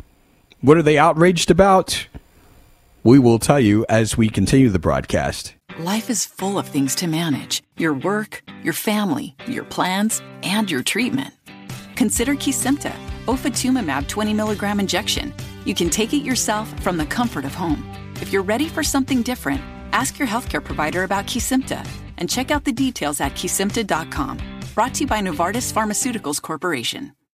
[0.61, 2.07] What are they outraged about?
[3.03, 5.55] We will tell you as we continue the broadcast.
[5.79, 10.83] Life is full of things to manage your work, your family, your plans, and your
[10.83, 11.33] treatment.
[11.97, 12.93] Consider Kesimpta,
[13.27, 15.33] ofatumumab 20 milligram injection.
[15.65, 17.87] You can take it yourself from the comfort of home.
[18.21, 19.63] If you're ready for something different,
[19.93, 21.87] ask your healthcare provider about Kesimpta
[22.21, 24.39] and check out the details at kesimpta.com.
[24.75, 27.13] Brought to you by Novartis Pharmaceuticals Corporation.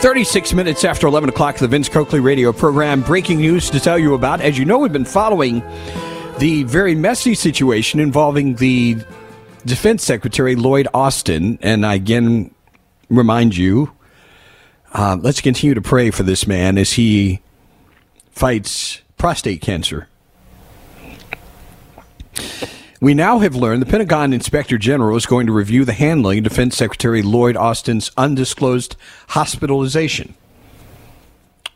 [0.00, 3.02] Thirty-six minutes after eleven o'clock, the Vince Coakley radio program.
[3.02, 4.40] Breaking news to tell you about.
[4.40, 5.62] As you know, we've been following
[6.38, 8.96] the very messy situation involving the
[9.66, 12.52] Defense Secretary Lloyd Austin, and I again
[13.08, 13.92] remind you,
[14.94, 17.40] uh, let's continue to pray for this man as he
[18.30, 20.08] fights prostate cancer.
[23.00, 26.44] We now have learned the Pentagon Inspector General is going to review the handling of
[26.44, 28.96] Defense Secretary Lloyd Austin's undisclosed
[29.28, 30.34] hospitalization.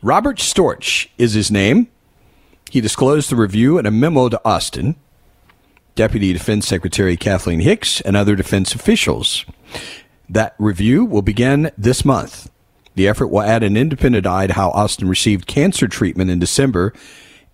[0.01, 1.87] Robert Storch is his name.
[2.69, 4.97] He disclosed the review in a memo to Austin,
[5.95, 9.45] Deputy Defense Secretary Kathleen Hicks, and other defense officials.
[10.27, 12.51] That review will begin this month.
[12.95, 16.91] The effort will add an independent eye to how Austin received cancer treatment in December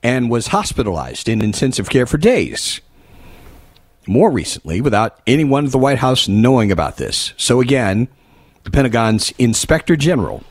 [0.01, 2.81] and was hospitalized in intensive care for days
[4.09, 7.33] more recently without anyone at the White House knowing about this.
[7.37, 8.07] So, again,
[8.63, 10.43] the Pentagon's inspector general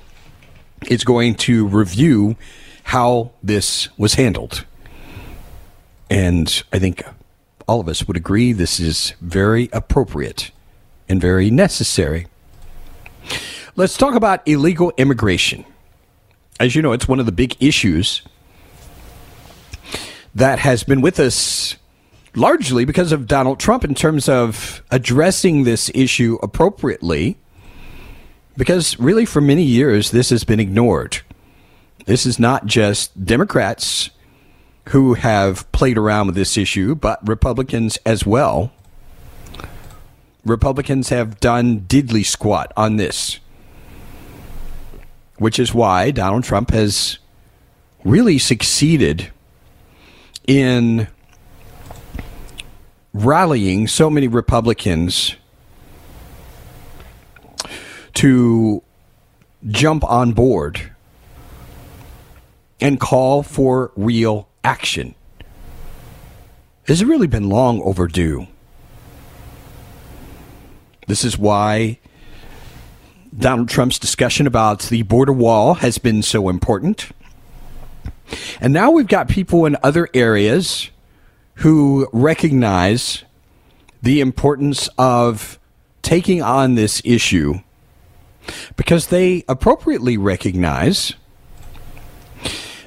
[0.89, 2.37] is going to review
[2.85, 4.65] how this was handled.
[6.09, 7.03] And I think
[7.67, 10.53] all of us would agree this is very appropriate
[11.09, 12.29] and very necessary.
[13.77, 15.65] Let's talk about illegal immigration.
[16.61, 18.23] As you know, it's one of the big issues
[20.35, 21.77] that has been with us
[22.39, 27.37] largely because of Donald Trump in terms of addressing this issue appropriately.
[28.57, 31.19] Because really, for many years, this has been ignored.
[32.07, 34.11] This is not just Democrats
[34.89, 38.73] who have played around with this issue, but Republicans as well.
[40.45, 43.39] Republicans have done diddly squat on this,
[45.37, 47.19] which is why Donald Trump has
[48.03, 49.31] really succeeded
[50.47, 51.07] in
[53.13, 55.37] rallying so many Republicans
[58.15, 58.83] to
[59.67, 60.93] jump on board
[62.81, 65.15] and call for real action.
[66.87, 68.47] has really been long overdue.
[71.07, 71.99] This is why
[73.37, 77.11] Donald Trump's discussion about the border wall has been so important.
[78.61, 80.91] And now we've got people in other areas
[81.59, 83.25] who recognize
[84.01, 85.59] the importance of
[86.03, 87.55] taking on this issue
[88.77, 91.15] because they appropriately recognize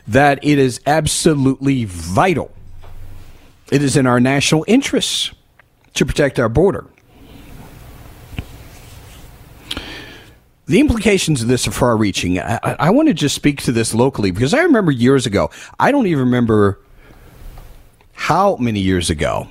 [0.07, 2.51] that it is absolutely vital.
[3.71, 5.31] It is in our national interests
[5.93, 6.85] to protect our border.
[10.67, 12.39] The implications of this are far reaching.
[12.39, 15.91] I, I, want to just speak to this locally because I remember years ago, I
[15.91, 16.79] don't even remember
[18.25, 19.47] how many years ago,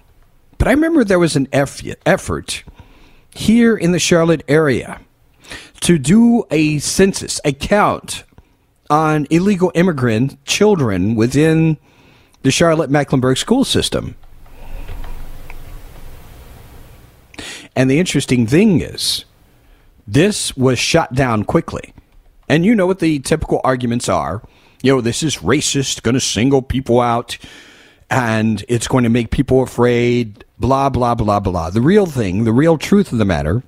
[0.56, 2.62] but I remember there was an effort
[3.34, 5.00] here in the Charlotte area
[5.80, 8.22] to do a census, a count
[8.88, 11.78] on illegal immigrant children within
[12.42, 14.14] the Charlotte Mecklenburg school system.
[17.74, 19.24] And the interesting thing is,
[20.06, 21.92] this was shut down quickly.
[22.48, 24.42] And you know what the typical arguments are.
[24.80, 27.36] You know, this is racist, going to single people out,
[28.10, 31.70] and it's going to make people afraid, blah, blah, blah, blah.
[31.70, 33.62] The real thing, the real truth of the matter,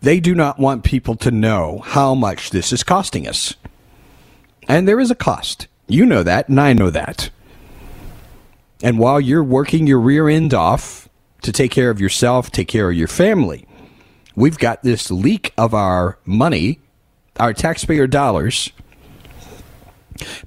[0.00, 3.54] they do not want people to know how much this is costing us.
[4.68, 5.66] And there is a cost.
[5.88, 7.30] You know that, and I know that.
[8.80, 11.08] And while you're working your rear end off
[11.42, 13.66] to take care of yourself, take care of your family,
[14.36, 16.78] we've got this leak of our money,
[17.40, 18.70] our taxpayer dollars,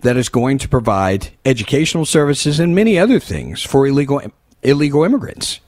[0.01, 4.21] that is going to provide educational services and many other things for illegal
[4.63, 5.59] illegal immigrants.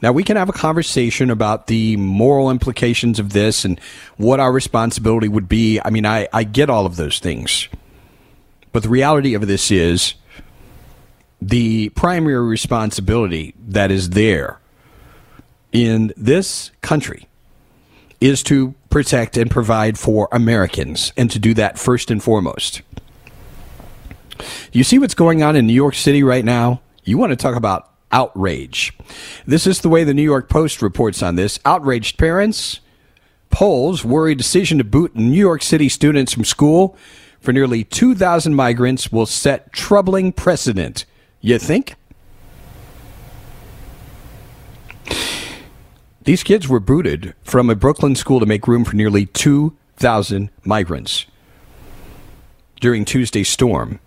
[0.00, 3.80] Now, we can have a conversation about the moral implications of this and
[4.16, 5.80] what our responsibility would be.
[5.84, 7.68] I mean, I, I get all of those things.
[8.72, 10.14] But the reality of this is
[11.42, 14.60] the primary responsibility that is there
[15.72, 17.27] in this country
[18.20, 22.82] is to protect and provide for Americans and to do that first and foremost.
[24.72, 26.80] You see what's going on in New York City right now?
[27.04, 28.96] You want to talk about outrage.
[29.46, 31.58] This is the way the New York Post reports on this.
[31.64, 32.80] Outraged parents,
[33.50, 36.96] polls worry decision to boot New York City students from school
[37.40, 41.04] for nearly 2,000 migrants will set troubling precedent.
[41.40, 41.94] You think?
[46.28, 51.24] These kids were booted from a Brooklyn school to make room for nearly 2,000 migrants
[52.82, 53.98] during Tuesday's storm.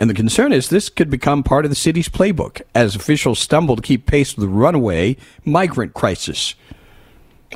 [0.00, 3.76] And the concern is this could become part of the city's playbook as officials stumble
[3.76, 6.54] to keep pace with the runaway migrant crisis.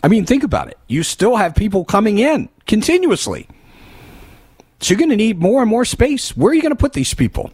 [0.05, 0.77] I mean, think about it.
[0.89, 3.49] You still have people coming in continuously.
[4.79, 6.37] So you're going to need more and more space.
[6.37, 7.51] Where are you going to put these people?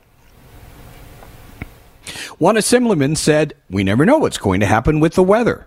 [2.39, 5.67] One assemblyman said, We never know what's going to happen with the weather.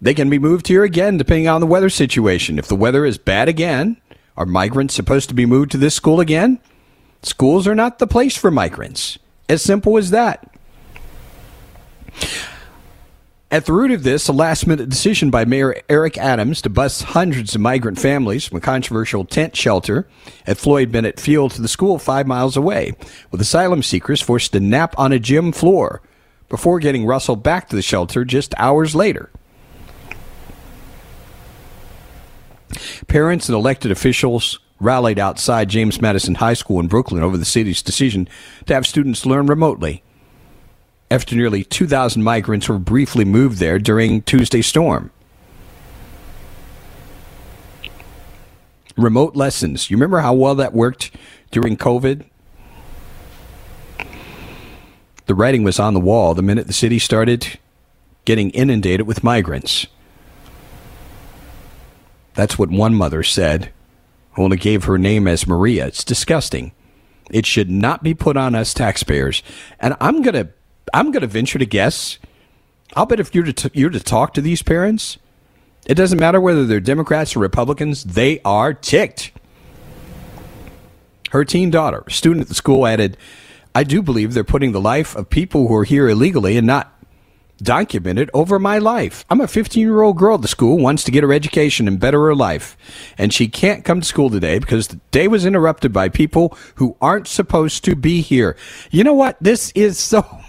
[0.00, 2.58] They can be moved here again depending on the weather situation.
[2.58, 3.96] If the weather is bad again,
[4.36, 6.58] are migrants supposed to be moved to this school again?
[7.22, 9.18] Schools are not the place for migrants.
[9.48, 10.54] As simple as that.
[13.54, 17.02] At the root of this, a last minute decision by Mayor Eric Adams to bus
[17.02, 20.08] hundreds of migrant families from a controversial tent shelter
[20.44, 22.94] at Floyd Bennett Field to the school five miles away,
[23.30, 26.02] with asylum seekers forced to nap on a gym floor
[26.48, 29.30] before getting Russell back to the shelter just hours later.
[33.06, 37.82] Parents and elected officials rallied outside James Madison High School in Brooklyn over the city's
[37.82, 38.28] decision
[38.66, 40.02] to have students learn remotely.
[41.14, 45.12] After nearly 2,000 migrants were briefly moved there during Tuesday's storm.
[48.96, 49.88] Remote lessons.
[49.88, 51.12] You remember how well that worked
[51.52, 52.24] during COVID?
[55.26, 57.60] The writing was on the wall the minute the city started
[58.24, 59.86] getting inundated with migrants.
[62.34, 63.70] That's what one mother said
[64.36, 65.86] only gave her name as Maria.
[65.86, 66.72] It's disgusting.
[67.30, 69.44] It should not be put on us taxpayers.
[69.78, 70.48] And I'm gonna
[70.92, 72.18] I'm gonna venture to guess.
[72.94, 75.18] I'll bet if you're to t- you're to talk to these parents,
[75.86, 78.04] it doesn't matter whether they're Democrats or Republicans.
[78.04, 79.32] They are ticked.
[81.30, 83.16] Her teen daughter, student at the school, added,
[83.74, 86.94] "I do believe they're putting the life of people who are here illegally and not
[87.62, 89.24] documented over my life.
[89.30, 92.20] I'm a 15 year old girl the school, wants to get her education and better
[92.20, 92.76] her life.
[93.18, 96.96] And she can't come to school today because the day was interrupted by people who
[97.00, 98.56] aren't supposed to be here.
[98.90, 99.36] You know what?
[99.40, 100.26] This is so.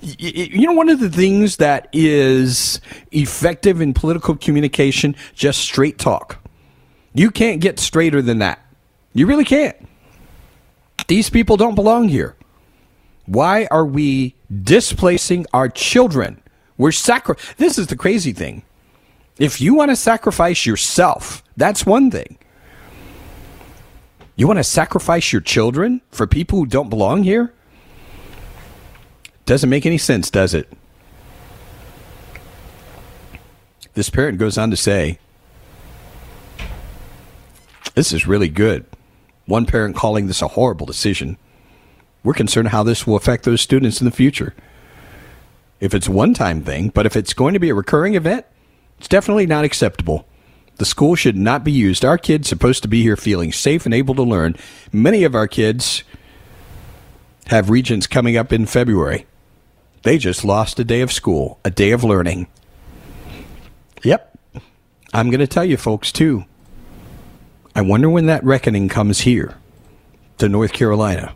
[0.00, 6.38] you know, one of the things that is effective in political communication, just straight talk.
[7.14, 8.60] You can't get straighter than that.
[9.14, 9.76] You really can't.
[11.08, 12.36] These people don't belong here.
[13.26, 16.42] Why are we displacing our children?
[16.76, 18.62] We're sacri- This is the crazy thing.
[19.38, 22.38] If you want to sacrifice yourself, that's one thing.
[24.36, 27.52] You want to sacrifice your children for people who don't belong here?
[29.46, 30.72] Doesn't make any sense, does it?
[33.94, 35.18] This parent goes on to say,
[37.94, 38.86] This is really good.
[39.46, 41.36] One parent calling this a horrible decision.
[42.24, 44.54] We're concerned how this will affect those students in the future.
[45.80, 48.46] If it's one time thing, but if it's going to be a recurring event,
[48.98, 50.26] it's definitely not acceptable.
[50.76, 52.04] The school should not be used.
[52.04, 54.56] Our kids supposed to be here feeling safe and able to learn.
[54.92, 56.04] Many of our kids
[57.48, 59.26] have regents coming up in February.
[60.02, 62.48] They just lost a day of school, a day of learning.
[64.02, 64.38] Yep.
[65.14, 66.44] I'm going to tell you folks too.
[67.74, 69.56] I wonder when that reckoning comes here
[70.38, 71.34] to North Carolina.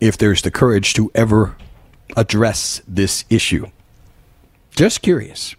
[0.00, 1.56] If there's the courage to ever
[2.16, 3.66] address this issue.
[4.74, 5.54] Just curious.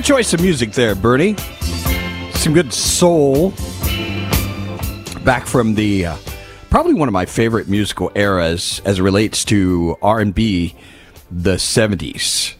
[0.00, 1.36] Good choice of music there, Bernie.
[2.32, 3.50] Some good soul.
[5.24, 6.16] Back from the uh,
[6.70, 10.74] probably one of my favorite musical eras as it relates to R&B,
[11.30, 12.54] the 70s.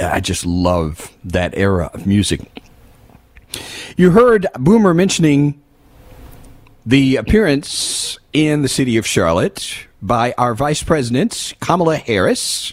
[0.00, 2.62] I just love that era of music.
[3.96, 5.60] You heard Boomer mentioning
[6.86, 12.72] the appearance in the city of Charlotte by our Vice President, Kamala Harris.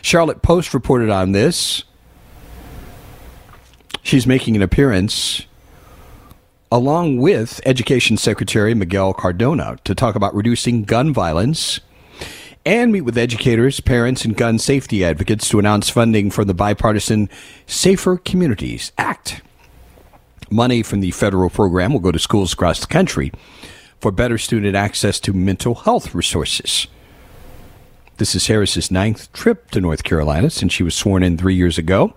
[0.00, 1.84] Charlotte Post reported on this.
[4.04, 5.46] She's making an appearance
[6.70, 11.80] along with Education Secretary Miguel Cardona to talk about reducing gun violence
[12.66, 17.30] and meet with educators, parents, and gun safety advocates to announce funding for the bipartisan
[17.66, 19.40] Safer Communities Act.
[20.50, 23.32] Money from the federal program will go to schools across the country
[24.02, 26.88] for better student access to mental health resources.
[28.18, 31.78] This is Harris's ninth trip to North Carolina since she was sworn in three years
[31.78, 32.14] ago.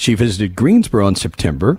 [0.00, 1.78] She visited Greensboro in September,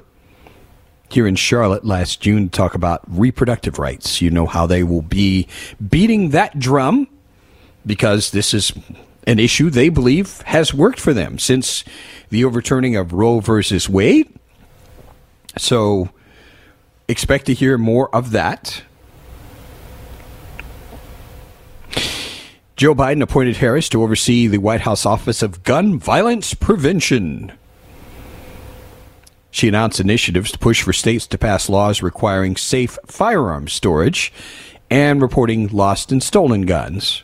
[1.09, 4.21] here in Charlotte last June to talk about reproductive rights.
[4.21, 5.47] You know how they will be
[5.89, 7.07] beating that drum
[7.83, 8.73] because this is
[9.25, 11.83] an issue they believe has worked for them since
[12.29, 14.31] the overturning of Roe versus Wade.
[15.57, 16.11] So
[17.07, 18.83] expect to hear more of that.
[22.75, 27.53] Joe Biden appointed Harris to oversee the White House Office of Gun Violence Prevention.
[29.51, 34.31] She announced initiatives to push for states to pass laws requiring safe firearms storage
[34.89, 37.23] and reporting lost and stolen guns.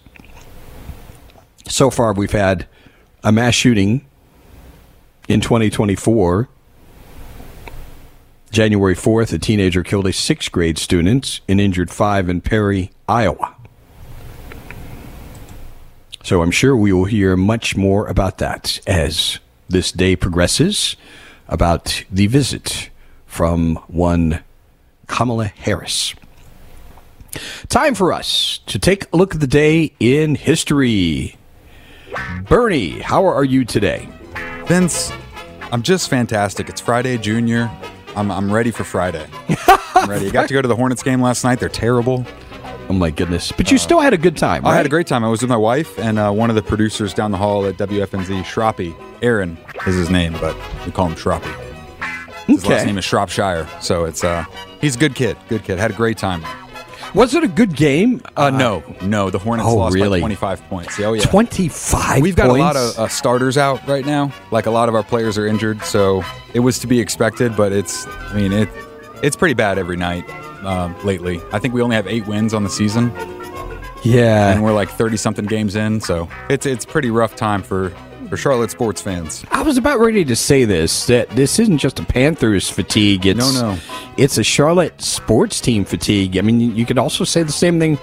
[1.67, 2.67] So far, we've had
[3.23, 4.05] a mass shooting
[5.27, 6.49] in 2024.
[8.51, 13.55] January 4th, a teenager killed a sixth grade student and injured five in Perry, Iowa.
[16.23, 20.95] So I'm sure we will hear much more about that as this day progresses
[21.47, 22.89] about the visit
[23.25, 24.43] from one
[25.07, 26.13] Kamala Harris.
[27.69, 31.37] Time for us to take a look at the day in history.
[32.47, 34.07] Bernie, how are you today?
[34.65, 35.11] Vince,
[35.71, 36.69] I'm just fantastic.
[36.69, 37.69] It's Friday, Junior.
[38.15, 39.27] I'm, I'm ready for Friday.
[39.95, 40.27] I'm ready.
[40.27, 41.59] I got to go to the Hornets game last night.
[41.59, 42.25] They're terrible.
[42.89, 43.51] Oh my goodness!
[43.51, 44.65] But you still had a good time.
[44.65, 45.23] I had a great time.
[45.23, 47.75] I was with my wife and uh, one of the producers down the hall at
[47.75, 48.95] WFNZ, Shroppy.
[49.21, 51.53] Aaron is his name, but we call him Shroppy.
[52.47, 52.75] His Okay.
[52.75, 54.45] last name is Shropshire, so it's uh,
[54.79, 55.35] he's a good kid.
[55.49, 55.79] Good kid.
[55.79, 56.43] Had a great time.
[57.13, 58.21] Was it a good game?
[58.37, 60.19] Uh, no, no, the Hornets oh, lost really?
[60.19, 60.99] by 25 points.
[60.99, 62.21] Oh yeah, Twenty-five.
[62.21, 64.31] We've got a lot of uh, starters out right now.
[64.51, 66.23] Like a lot of our players are injured, so
[66.53, 67.57] it was to be expected.
[67.57, 68.69] But it's, I mean, it,
[69.23, 70.23] it's pretty bad every night
[70.67, 71.39] um, lately.
[71.51, 73.11] I think we only have eight wins on the season,
[74.03, 74.51] yeah.
[74.51, 75.99] and we're like thirty something games in.
[76.01, 77.91] So it's it's pretty rough time for
[78.29, 79.45] for Charlotte sports fans.
[79.51, 83.25] I was about ready to say this that this isn't just a Panthers fatigue.
[83.25, 83.77] It's, No, no.
[84.17, 86.37] It's a Charlotte sports team fatigue.
[86.37, 87.97] I mean, you could also say the same thing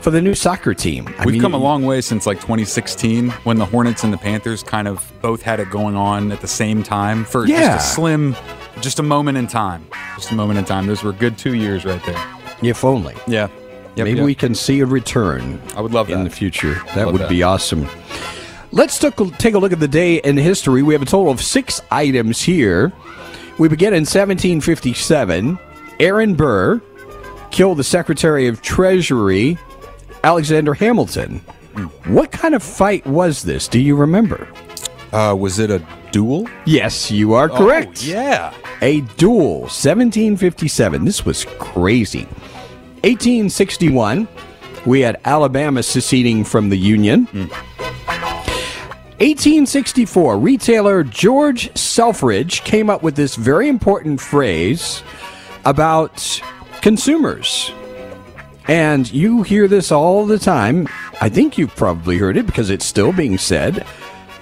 [0.00, 1.08] for the new soccer team.
[1.18, 4.18] I We've mean, come a long way since like 2016 when the Hornets and the
[4.18, 7.76] Panthers kind of both had it going on at the same time for Yeah.
[7.76, 8.36] just a slim,
[8.80, 9.86] just a moment in time.
[10.16, 10.86] Just a moment in time.
[10.86, 12.34] Those were good two years right there.
[12.62, 13.14] If only.
[13.26, 13.48] Yeah.
[13.96, 14.24] Yep, Maybe yep.
[14.26, 15.60] we can see a return.
[15.76, 16.12] I would love that.
[16.14, 16.74] in the future.
[16.94, 17.28] That Love would that.
[17.28, 17.88] be awesome.
[18.70, 20.82] Let's take a look at the day in history.
[20.82, 22.92] We have a total of six items here.
[23.58, 25.58] We begin in 1757.
[26.00, 26.80] Aaron Burr
[27.50, 29.58] killed the Secretary of Treasury,
[30.22, 31.38] Alexander Hamilton.
[32.06, 33.66] What kind of fight was this?
[33.68, 34.46] Do you remember?
[35.12, 35.78] Uh, was it a
[36.10, 36.48] duel?
[36.64, 38.02] Yes, you are oh, correct.
[38.04, 38.54] Oh, yeah.
[38.82, 41.04] A duel, 1757.
[41.04, 42.24] This was crazy.
[43.04, 44.26] 1861,
[44.86, 47.26] we had Alabama seceding from the Union.
[49.20, 55.02] 1864, retailer George Selfridge came up with this very important phrase
[55.64, 56.40] about
[56.80, 57.72] consumers.
[58.68, 60.88] And you hear this all the time.
[61.20, 63.86] I think you've probably heard it because it's still being said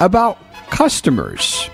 [0.01, 1.71] about customers.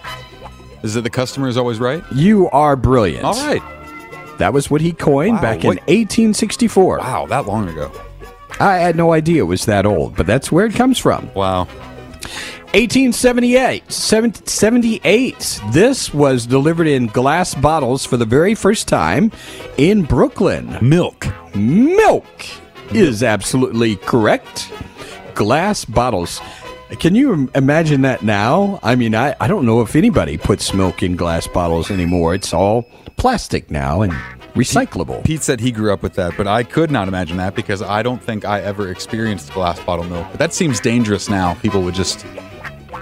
[0.83, 2.03] Is it the customer is always right?
[2.13, 3.25] You are brilliant.
[3.25, 3.63] All right.
[4.39, 6.99] That was what he coined Wow, back in 1864.
[6.99, 7.93] Wow, that long ago.
[8.59, 11.33] I had no idea it was that old, but that's where it comes from.
[11.35, 11.67] Wow.
[12.75, 13.93] 1878.
[13.93, 15.61] 78.
[15.73, 19.31] This was delivered in glass bottles for the very first time
[19.77, 20.79] in Brooklyn.
[20.81, 21.27] Milk.
[21.55, 22.47] Milk
[22.95, 24.73] is absolutely correct.
[25.35, 26.41] Glass bottles.
[26.99, 28.79] Can you imagine that now?
[28.83, 32.35] I mean, I, I don't know if anybody puts milk in glass bottles anymore.
[32.35, 32.83] It's all
[33.17, 34.13] plastic now and
[34.55, 35.25] recyclable.
[35.25, 38.03] Pete said he grew up with that, but I could not imagine that because I
[38.03, 40.27] don't think I ever experienced glass bottle milk.
[40.31, 41.55] But that seems dangerous now.
[41.55, 42.27] People would just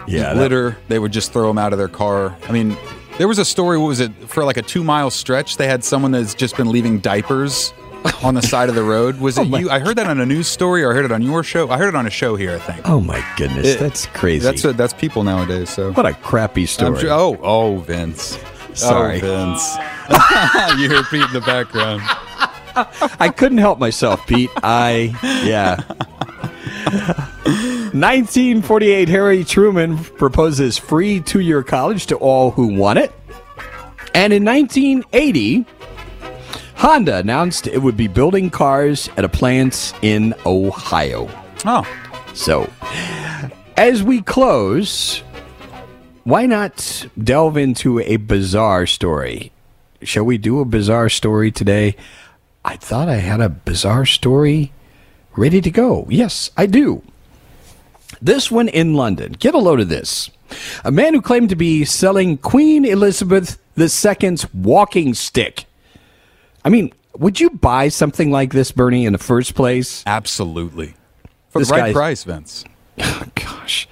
[0.07, 0.77] yeah, that- litter.
[0.89, 2.37] They would just throw them out of their car.
[2.49, 2.77] I mean,
[3.19, 3.77] there was a story.
[3.77, 4.45] What was it for?
[4.45, 7.73] Like a two mile stretch, they had someone that's just been leaving diapers
[8.23, 9.21] on the side of the road.
[9.21, 9.71] Was oh it my- you?
[9.71, 11.69] I heard that on a news story, or I heard it on your show.
[11.71, 12.55] I heard it on a show here.
[12.55, 12.89] I think.
[12.89, 14.43] Oh my goodness, It- that's crazy.
[14.45, 15.71] That's what, that's people nowadays.
[15.71, 17.01] So what a crappy I'm story.
[17.01, 18.39] sure- oh, oh, Vince.
[18.75, 19.21] Sorry.
[19.23, 19.77] oh, Vince.
[20.81, 22.03] you hear Pete in the background.
[23.21, 24.51] I couldn't help myself, Pete.
[24.63, 25.13] I
[25.45, 25.81] yeah.
[27.93, 33.13] 1948, Harry Truman proposes free two-year college to all who want it.
[34.15, 35.67] And in 1980,
[36.81, 41.29] Honda announced it would be building cars at a plant in Ohio.
[41.67, 41.87] Oh,
[42.33, 42.73] So,
[43.77, 45.19] as we close,
[46.25, 49.53] why not delve into a bizarre story?
[50.01, 51.97] Shall we do a bizarre story today?
[52.65, 54.73] I thought I had a bizarre story
[55.37, 56.07] ready to go.
[56.09, 57.03] Yes, I do.
[58.23, 59.33] This one in London.
[59.33, 60.31] Get a load of this.
[60.83, 65.67] A man who claimed to be selling Queen Elizabeth II's walking stick.
[66.65, 70.03] I mean, would you buy something like this, Bernie, in the first place?
[70.07, 70.95] absolutely.
[71.49, 72.65] For This the right price, Vince.
[73.35, 73.89] Gosh,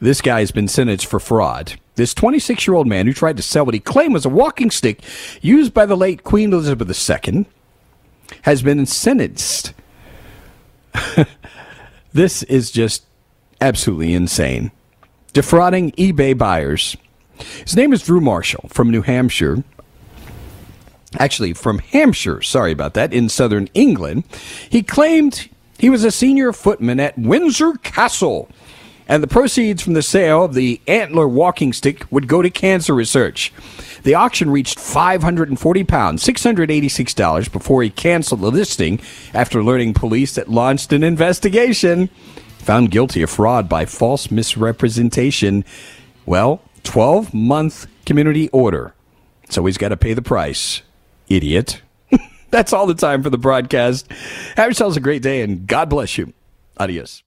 [0.00, 1.78] this guy's been sentenced for fraud.
[1.96, 4.70] This 26 year old man who tried to sell what he claimed was a walking
[4.70, 5.02] stick
[5.42, 7.46] used by the late Queen Elizabeth II
[8.42, 9.72] has been sentenced.
[12.12, 13.04] this is just
[13.60, 14.70] absolutely insane.
[15.32, 16.96] Defrauding eBay buyers.
[17.64, 19.64] His name is Drew Marshall from New Hampshire.
[21.18, 24.24] Actually, from Hampshire, sorry about that, in southern England.
[24.68, 25.48] He claimed
[25.78, 28.48] he was a senior footman at Windsor Castle,
[29.08, 32.94] and the proceeds from the sale of the antler walking stick would go to cancer
[32.94, 33.52] research.
[34.04, 39.00] The auction reached 540 pounds, $686, before he canceled the listing
[39.34, 42.08] after learning police had launched an investigation.
[42.60, 45.64] Found guilty of fraud by false misrepresentation.
[46.24, 48.94] Well, 12 month community order.
[49.48, 50.82] So he's got to pay the price.
[51.30, 51.80] Idiot.
[52.50, 54.10] That's all the time for the broadcast.
[54.56, 56.34] Have yourselves a great day and God bless you.
[56.76, 57.22] Adios.